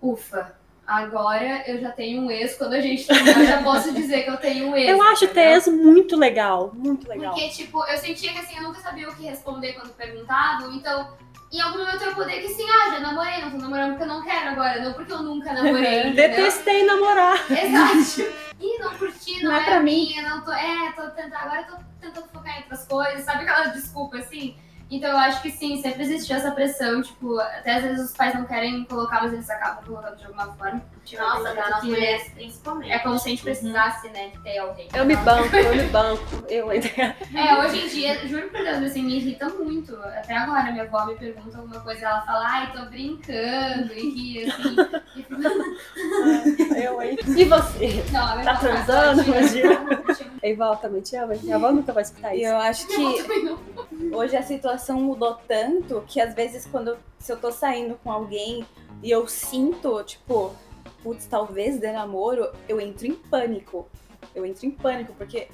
ufa. 0.00 0.59
Agora 0.90 1.62
eu 1.68 1.78
já 1.78 1.92
tenho 1.92 2.22
um 2.22 2.30
ex. 2.32 2.56
Quando 2.56 2.72
a 2.72 2.80
gente 2.80 3.06
terminar, 3.06 3.44
já 3.44 3.62
posso 3.62 3.92
dizer 3.92 4.24
que 4.24 4.30
eu 4.30 4.36
tenho 4.38 4.66
um 4.66 4.76
ex. 4.76 4.88
Eu 4.88 5.00
acho 5.00 5.28
ter 5.28 5.52
ex 5.52 5.68
muito 5.68 6.16
legal, 6.16 6.72
muito 6.74 7.08
legal. 7.08 7.32
Porque, 7.32 7.48
tipo, 7.50 7.86
eu 7.86 7.96
sentia 7.96 8.32
que 8.32 8.40
assim, 8.40 8.56
eu 8.56 8.64
nunca 8.64 8.80
sabia 8.80 9.08
o 9.08 9.14
que 9.14 9.22
responder 9.22 9.74
quando 9.74 9.94
perguntavam, 9.94 10.72
então. 10.72 11.16
Em 11.52 11.60
algum 11.60 11.78
momento 11.78 12.02
eu 12.04 12.14
poderia 12.14 12.40
que 12.40 12.52
assim, 12.52 12.64
ah, 12.68 12.90
já 12.92 13.00
namorei, 13.00 13.40
não 13.40 13.50
tô 13.50 13.56
namorando 13.58 13.90
porque 13.90 14.04
eu 14.04 14.08
não 14.08 14.22
quero 14.22 14.50
agora, 14.50 14.84
não 14.84 14.92
porque 14.92 15.12
eu 15.12 15.22
nunca 15.22 15.52
namorei. 15.52 16.10
Detestei 16.14 16.84
namorar. 16.84 17.38
Exato. 17.50 18.32
Ih, 18.60 18.78
não 18.78 18.94
curti, 18.96 19.42
não, 19.42 19.50
Não 19.50 19.58
é 19.58 19.62
é, 19.62 19.64
pra 19.64 19.80
minha, 19.80 20.22
não 20.28 20.44
tô. 20.44 20.52
É, 20.52 20.92
tô 20.96 21.02
tentando. 21.10 21.34
Agora 21.34 21.60
eu 21.60 21.66
tô 21.66 21.82
tentando 22.00 22.26
focar 22.32 22.56
em 22.56 22.62
outras 22.62 22.84
coisas, 22.86 23.24
sabe 23.24 23.42
aquela 23.42 23.66
desculpa 23.66 24.18
assim? 24.18 24.56
Então 24.90 25.10
eu 25.10 25.16
acho 25.18 25.40
que 25.40 25.50
sim, 25.52 25.80
sempre 25.80 26.02
existiu 26.02 26.36
essa 26.36 26.50
pressão, 26.50 27.00
tipo, 27.00 27.38
até 27.38 27.76
às 27.76 27.82
vezes 27.82 28.10
os 28.10 28.16
pais 28.16 28.34
não 28.34 28.44
querem 28.44 28.84
colocar, 28.84 29.22
mas 29.22 29.32
eles 29.32 29.48
acabam 29.48 29.84
colocando 29.84 30.16
de 30.16 30.26
alguma 30.26 30.52
forma. 30.54 30.82
Tipo, 31.10 31.22
Nossa, 31.22 31.38
acredito 31.48 31.54
pra 31.62 31.70
nós 31.70 31.80
que 31.80 31.86
mulheres 31.88 32.28
principalmente. 32.34 32.92
É 32.92 32.98
como 33.00 33.18
se 33.18 33.26
a 33.26 33.30
gente 33.30 33.42
precisasse, 33.42 34.08
né, 34.10 34.28
de 34.28 34.38
ter 34.42 34.58
alguém. 34.58 34.88
Eu 34.94 35.04
me 35.04 35.16
banco, 35.16 35.56
eu 35.56 35.74
me 35.76 35.82
banco. 35.88 36.22
Eu 36.48 36.70
ainda. 36.70 36.88
É, 37.34 37.58
hoje 37.58 37.84
em 37.84 37.88
dia, 37.88 38.26
juro 38.28 38.48
por 38.48 38.62
Deus, 38.62 38.82
assim, 38.84 39.02
me 39.02 39.16
irrita 39.16 39.48
muito. 39.48 39.96
Até 39.96 40.36
agora, 40.36 40.70
minha 40.70 40.84
avó 40.84 41.06
me 41.06 41.14
pergunta 41.16 41.56
alguma 41.58 41.80
coisa, 41.80 42.06
ela 42.06 42.20
fala, 42.22 42.46
ai, 42.46 42.72
tô 42.72 42.84
brincando, 42.86 43.92
e 43.94 44.10
ri, 44.10 44.50
assim. 44.50 44.76
E 45.16 46.80
Eu, 46.84 47.02
hein? 47.02 47.16
E 47.36 47.44
você? 47.44 48.04
não, 48.12 48.26
a 48.26 48.32
minha 48.36 48.44
Tá 48.44 48.50
avó 48.52 48.60
transando, 48.60 49.22
imagina? 49.22 50.02
Ei, 50.42 50.54
Val, 50.54 50.76
também 50.76 51.00
te 51.00 51.16
ama? 51.16 51.34
Minha 51.42 51.56
avó 51.56 51.70
nunca 51.72 51.92
vai 51.92 52.02
escutar 52.02 52.34
E 52.34 52.38
isso. 52.42 52.46
eu 52.50 52.56
acho 52.58 52.86
que 52.86 54.14
hoje 54.14 54.36
a 54.36 54.42
situação 54.42 55.00
mudou 55.00 55.38
tanto 55.48 56.02
que 56.06 56.20
às 56.20 56.34
vezes 56.34 56.66
quando 56.66 56.96
se 57.18 57.32
eu 57.32 57.36
tô 57.36 57.50
saindo 57.50 57.98
com 58.02 58.10
alguém 58.10 58.64
e 59.02 59.10
eu 59.10 59.26
sinto, 59.28 60.02
tipo, 60.04 60.54
putz, 61.02 61.26
talvez 61.26 61.78
dê 61.78 61.92
namoro, 61.92 62.50
eu 62.68 62.80
entro 62.80 63.06
em 63.06 63.14
pânico. 63.14 63.88
Eu 64.34 64.44
entro 64.46 64.66
em 64.66 64.70
pânico, 64.70 65.12
porque 65.14 65.48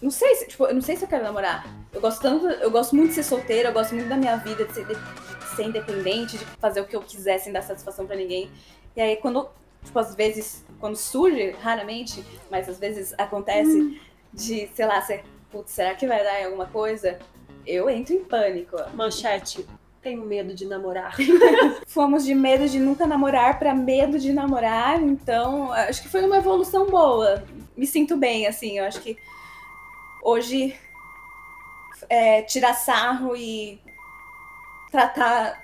não 0.00 0.10
sei 0.10 0.34
se, 0.36 0.48
tipo, 0.48 0.64
eu 0.66 0.74
não 0.74 0.80
sei 0.80 0.96
se 0.96 1.04
eu 1.04 1.08
quero 1.08 1.24
namorar. 1.24 1.66
Eu 1.92 2.00
gosto 2.00 2.20
tanto, 2.22 2.46
eu 2.46 2.70
gosto 2.70 2.94
muito 2.94 3.08
de 3.10 3.14
ser 3.16 3.22
solteira, 3.24 3.68
eu 3.68 3.72
gosto 3.72 3.94
muito 3.94 4.08
da 4.08 4.16
minha 4.16 4.36
vida, 4.36 4.64
de 4.64 4.72
ser, 4.72 4.86
de- 4.86 4.94
de 4.94 5.56
ser 5.56 5.64
independente, 5.64 6.38
de 6.38 6.44
fazer 6.44 6.80
o 6.80 6.86
que 6.86 6.94
eu 6.96 7.02
quiser 7.02 7.38
sem 7.38 7.52
dar 7.52 7.62
satisfação 7.62 8.06
pra 8.06 8.14
ninguém. 8.16 8.50
E 8.96 9.00
aí 9.00 9.16
quando, 9.16 9.48
tipo, 9.84 9.98
às 9.98 10.14
vezes, 10.14 10.64
quando 10.80 10.96
surge, 10.96 11.50
raramente, 11.60 12.24
mas 12.50 12.68
às 12.68 12.78
vezes 12.78 13.12
acontece 13.18 14.00
de, 14.32 14.68
sei 14.74 14.86
lá, 14.86 15.00
ser, 15.02 15.24
putz, 15.50 15.72
será 15.72 15.94
que 15.94 16.06
vai 16.06 16.22
dar 16.22 16.40
em 16.40 16.44
alguma 16.44 16.66
coisa? 16.66 17.18
Eu 17.66 17.90
entro 17.90 18.14
em 18.14 18.24
pânico. 18.24 18.76
Manchete. 18.94 19.66
Tenho 20.02 20.24
medo 20.24 20.54
de 20.54 20.64
namorar. 20.64 21.16
Fomos 21.86 22.24
de 22.24 22.34
medo 22.34 22.68
de 22.68 22.78
nunca 22.78 23.06
namorar 23.06 23.58
pra 23.58 23.74
medo 23.74 24.18
de 24.18 24.32
namorar, 24.32 25.02
então 25.02 25.72
acho 25.72 26.02
que 26.02 26.08
foi 26.08 26.24
uma 26.24 26.38
evolução 26.38 26.86
boa. 26.86 27.44
Me 27.76 27.86
sinto 27.86 28.16
bem, 28.16 28.46
assim, 28.46 28.78
eu 28.78 28.84
acho 28.84 29.00
que 29.00 29.16
hoje 30.22 30.76
é, 32.08 32.42
tirar 32.42 32.74
sarro 32.74 33.36
e 33.36 33.80
tratar 34.90 35.62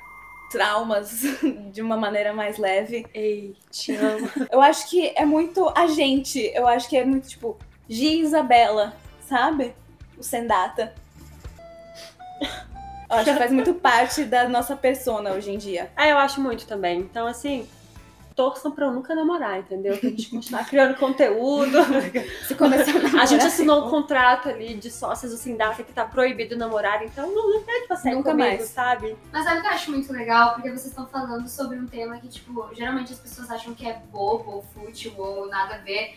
traumas 0.50 1.22
de 1.72 1.82
uma 1.82 1.96
maneira 1.96 2.32
mais 2.32 2.58
leve. 2.58 3.06
Ei, 3.12 3.56
te 3.70 3.94
amo. 3.94 4.30
Eu 4.50 4.60
acho 4.60 4.88
que 4.88 5.12
é 5.16 5.24
muito 5.24 5.70
a 5.76 5.86
gente, 5.86 6.40
eu 6.54 6.66
acho 6.66 6.88
que 6.88 6.96
é 6.96 7.04
muito 7.04 7.28
tipo 7.28 7.58
Gia 7.88 8.14
Isabela, 8.14 8.96
sabe? 9.20 9.74
O 10.16 10.22
Sendata. 10.22 10.94
Eu 13.14 13.20
acho 13.20 13.32
que 13.32 13.38
faz 13.38 13.52
muito 13.52 13.74
parte 13.74 14.24
da 14.24 14.48
nossa 14.48 14.76
persona 14.76 15.32
hoje 15.32 15.50
em 15.50 15.58
dia. 15.58 15.90
Ah, 15.96 16.08
eu 16.08 16.18
acho 16.18 16.40
muito 16.40 16.66
também. 16.66 17.00
Então, 17.00 17.26
assim, 17.26 17.66
torçam 18.34 18.72
pra 18.72 18.86
eu 18.86 18.92
nunca 18.92 19.14
namorar, 19.14 19.58
entendeu? 19.60 19.96
Pra 19.96 20.08
gente 20.10 20.28
continuar 20.28 20.64
criando 20.66 20.96
conteúdo. 20.96 21.78
Se 22.48 22.54
começar 22.56 22.90
a 22.90 22.94
namorar, 22.94 23.22
A 23.22 23.26
gente 23.26 23.44
assinou 23.44 23.86
um 23.86 23.90
contrato 23.90 24.48
ali 24.48 24.74
de 24.74 24.90
sócias 24.90 25.30
do 25.30 25.38
Sindata 25.38 25.82
que 25.84 25.92
tá 25.92 26.04
proibido 26.04 26.56
namorar, 26.56 27.04
então 27.04 27.30
não, 27.32 27.50
não 27.50 27.62
pede 27.62 27.86
pra 27.86 27.96
sair 27.96 28.14
Nunca 28.14 28.32
comigo, 28.32 28.48
mais. 28.48 28.68
sabe? 28.68 29.16
Mas 29.32 29.44
sabe 29.44 29.58
o 29.58 29.62
que 29.62 29.68
eu 29.68 29.72
acho 29.72 29.90
muito 29.92 30.12
legal? 30.12 30.54
Porque 30.54 30.68
vocês 30.70 30.86
estão 30.86 31.06
falando 31.06 31.48
sobre 31.48 31.78
um 31.78 31.86
tema 31.86 32.18
que, 32.18 32.28
tipo, 32.28 32.68
geralmente 32.74 33.12
as 33.12 33.18
pessoas 33.20 33.50
acham 33.50 33.72
que 33.74 33.86
é 33.88 34.00
bobo, 34.10 34.50
ou 34.50 34.62
fútil, 34.74 35.14
ou 35.16 35.46
nada 35.48 35.76
a 35.76 35.78
ver. 35.78 36.16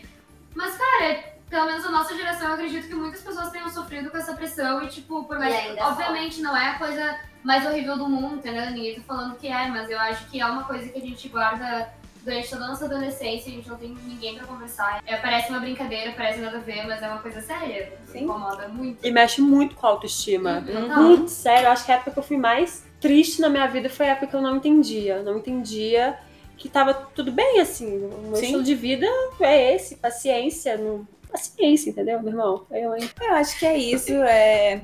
Mas, 0.54 0.76
cara, 0.76 1.04
é- 1.04 1.37
pelo 1.48 1.66
menos 1.66 1.84
a 1.84 1.90
nossa 1.90 2.14
geração, 2.14 2.48
eu 2.48 2.54
acredito 2.54 2.88
que 2.88 2.94
muitas 2.94 3.22
pessoas 3.22 3.50
tenham 3.50 3.68
sofrido 3.70 4.10
com 4.10 4.16
essa 4.18 4.34
pressão 4.34 4.82
e, 4.82 4.88
tipo, 4.88 5.24
por 5.24 5.38
mais 5.38 5.54
é 5.54 5.74
que, 5.74 5.80
obviamente, 5.80 6.40
não 6.40 6.56
é 6.56 6.70
a 6.70 6.78
coisa 6.78 7.18
mais 7.42 7.64
horrível 7.64 7.96
do 7.96 8.08
mundo, 8.08 8.36
entendeu? 8.36 8.70
Ninguém 8.70 8.96
tá 8.96 9.02
falando 9.06 9.36
que 9.36 9.48
é, 9.48 9.68
mas 9.68 9.88
eu 9.90 9.98
acho 9.98 10.28
que 10.28 10.40
é 10.40 10.46
uma 10.46 10.64
coisa 10.64 10.88
que 10.88 10.98
a 10.98 11.00
gente 11.00 11.28
guarda 11.28 11.88
durante 12.22 12.50
toda 12.50 12.64
a 12.64 12.68
nossa 12.68 12.84
adolescência, 12.84 13.50
a 13.50 13.54
gente 13.54 13.68
não 13.68 13.76
tem 13.76 13.96
ninguém 14.04 14.36
pra 14.36 14.46
conversar. 14.46 15.02
É, 15.06 15.16
parece 15.16 15.48
uma 15.48 15.60
brincadeira, 15.60 16.12
parece 16.12 16.40
nada 16.40 16.58
a 16.58 16.60
ver, 16.60 16.86
mas 16.86 17.02
é 17.02 17.08
uma 17.08 17.20
coisa 17.20 17.40
séria. 17.40 17.92
Sim. 18.06 18.24
Incomoda 18.24 18.68
muito. 18.68 19.06
E 19.06 19.10
mexe 19.10 19.40
muito 19.40 19.74
com 19.74 19.86
a 19.86 19.90
autoestima. 19.90 20.62
Total. 20.62 21.02
Muito 21.02 21.30
sério, 21.30 21.66
eu 21.66 21.72
acho 21.72 21.86
que 21.86 21.92
a 21.92 21.94
época 21.94 22.10
que 22.10 22.18
eu 22.18 22.22
fui 22.22 22.36
mais 22.36 22.84
triste 23.00 23.40
na 23.40 23.48
minha 23.48 23.66
vida 23.66 23.88
foi 23.88 24.08
a 24.08 24.12
época 24.12 24.26
que 24.26 24.36
eu 24.36 24.42
não 24.42 24.56
entendia. 24.56 25.22
Não 25.22 25.38
entendia 25.38 26.18
que 26.56 26.68
tava 26.68 26.92
tudo 26.92 27.32
bem, 27.32 27.60
assim. 27.60 27.86
O 27.86 28.28
meu 28.28 28.36
Sim. 28.36 28.42
estilo 28.42 28.62
de 28.62 28.74
vida 28.74 29.06
é 29.40 29.74
esse, 29.74 29.96
paciência. 29.96 30.76
Não... 30.76 31.06
Paciência, 31.30 31.90
entendeu, 31.90 32.20
meu 32.20 32.30
irmão? 32.30 32.66
Eu, 32.70 32.96
hein? 32.96 33.08
Eu 33.20 33.34
acho 33.34 33.58
que 33.58 33.66
é 33.66 33.76
isso. 33.76 34.12
É 34.12 34.80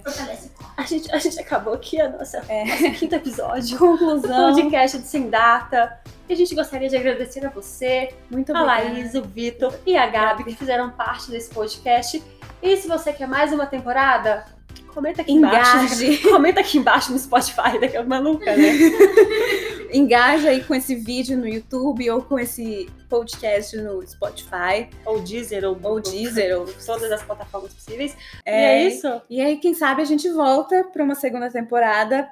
A 0.76 0.82
gente, 0.82 1.10
a 1.14 1.18
gente 1.18 1.38
acabou 1.40 1.74
aqui 1.74 2.00
a 2.00 2.08
nossa, 2.10 2.42
É. 2.48 2.64
nosso 2.64 2.90
quinto 2.98 3.14
episódio 3.14 3.78
do 3.78 3.78
conclusão. 3.78 4.52
podcast 4.52 4.98
de 4.98 5.06
Sem 5.06 5.30
Data. 5.30 5.98
E 6.28 6.32
a 6.32 6.36
gente 6.36 6.54
gostaria 6.54 6.88
de 6.88 6.96
agradecer 6.96 7.44
a 7.46 7.50
você, 7.50 8.12
Muito 8.30 8.54
a 8.54 8.62
obrigada. 8.62 8.92
Laís, 8.94 9.14
o 9.14 9.22
Vitor 9.22 9.74
e 9.86 9.96
a 9.96 10.06
Gabi 10.06 10.44
que 10.44 10.54
fizeram 10.54 10.90
parte 10.90 11.30
desse 11.30 11.50
podcast. 11.50 12.22
E 12.62 12.76
se 12.76 12.88
você 12.88 13.12
quer 13.12 13.28
mais 13.28 13.52
uma 13.52 13.66
temporada, 13.66 14.44
comenta 14.92 15.22
aqui 15.22 15.32
embaixo. 15.32 15.70
Comenta 16.30 16.60
aqui 16.60 16.78
embaixo 16.78 17.12
no 17.12 17.18
Spotify, 17.18 17.78
daqui 17.80 17.96
a 17.96 18.02
maluca, 18.02 18.56
né? 18.56 18.72
Engaja 19.92 20.48
aí 20.50 20.62
com 20.64 20.74
esse 20.74 20.94
vídeo 20.94 21.36
no 21.36 21.46
YouTube 21.46 22.10
ou 22.10 22.22
com 22.22 22.38
esse 22.38 22.88
podcast 23.08 23.76
no 23.76 24.04
Spotify 24.06 24.88
ou 25.04 25.20
Deezer, 25.20 25.64
ou, 25.64 25.78
ou 25.82 26.00
Deezer. 26.00 26.58
Ou... 26.58 26.66
todas 26.84 27.10
as 27.12 27.22
plataformas 27.22 27.72
possíveis. 27.74 28.12
E 28.12 28.50
É, 28.50 28.74
é 28.84 28.88
isso. 28.88 29.08
E 29.30 29.40
aí, 29.40 29.56
quem 29.58 29.74
sabe 29.74 30.02
a 30.02 30.04
gente 30.04 30.28
volta 30.30 30.84
pra 30.92 31.02
uma 31.04 31.14
segunda 31.14 31.50
temporada, 31.50 32.28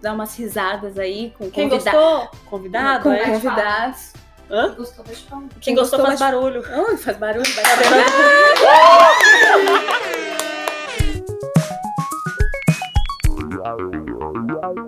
dar 0.00 0.14
umas 0.14 0.36
risadas 0.36 0.98
aí 0.98 1.32
com 1.38 1.50
Quem 1.50 1.68
convida- 1.68 1.90
gostou, 1.92 2.30
convidado, 2.48 3.02
com 3.04 3.12
é? 3.12 3.24
convidados. 3.24 4.12
Hã? 4.50 4.74
Gostou, 4.74 5.04
bate 5.04 5.22
palma. 5.22 5.48
Quem 5.60 5.74
gostou 5.74 5.98
faz 6.00 6.10
mas- 6.10 6.20
barulho. 6.20 6.60
Ui, 6.88 6.96
faz 6.96 7.16
barulho, 7.16 7.44
vai 7.54 7.64
vendo? 7.64 7.84
saber. 7.84 8.02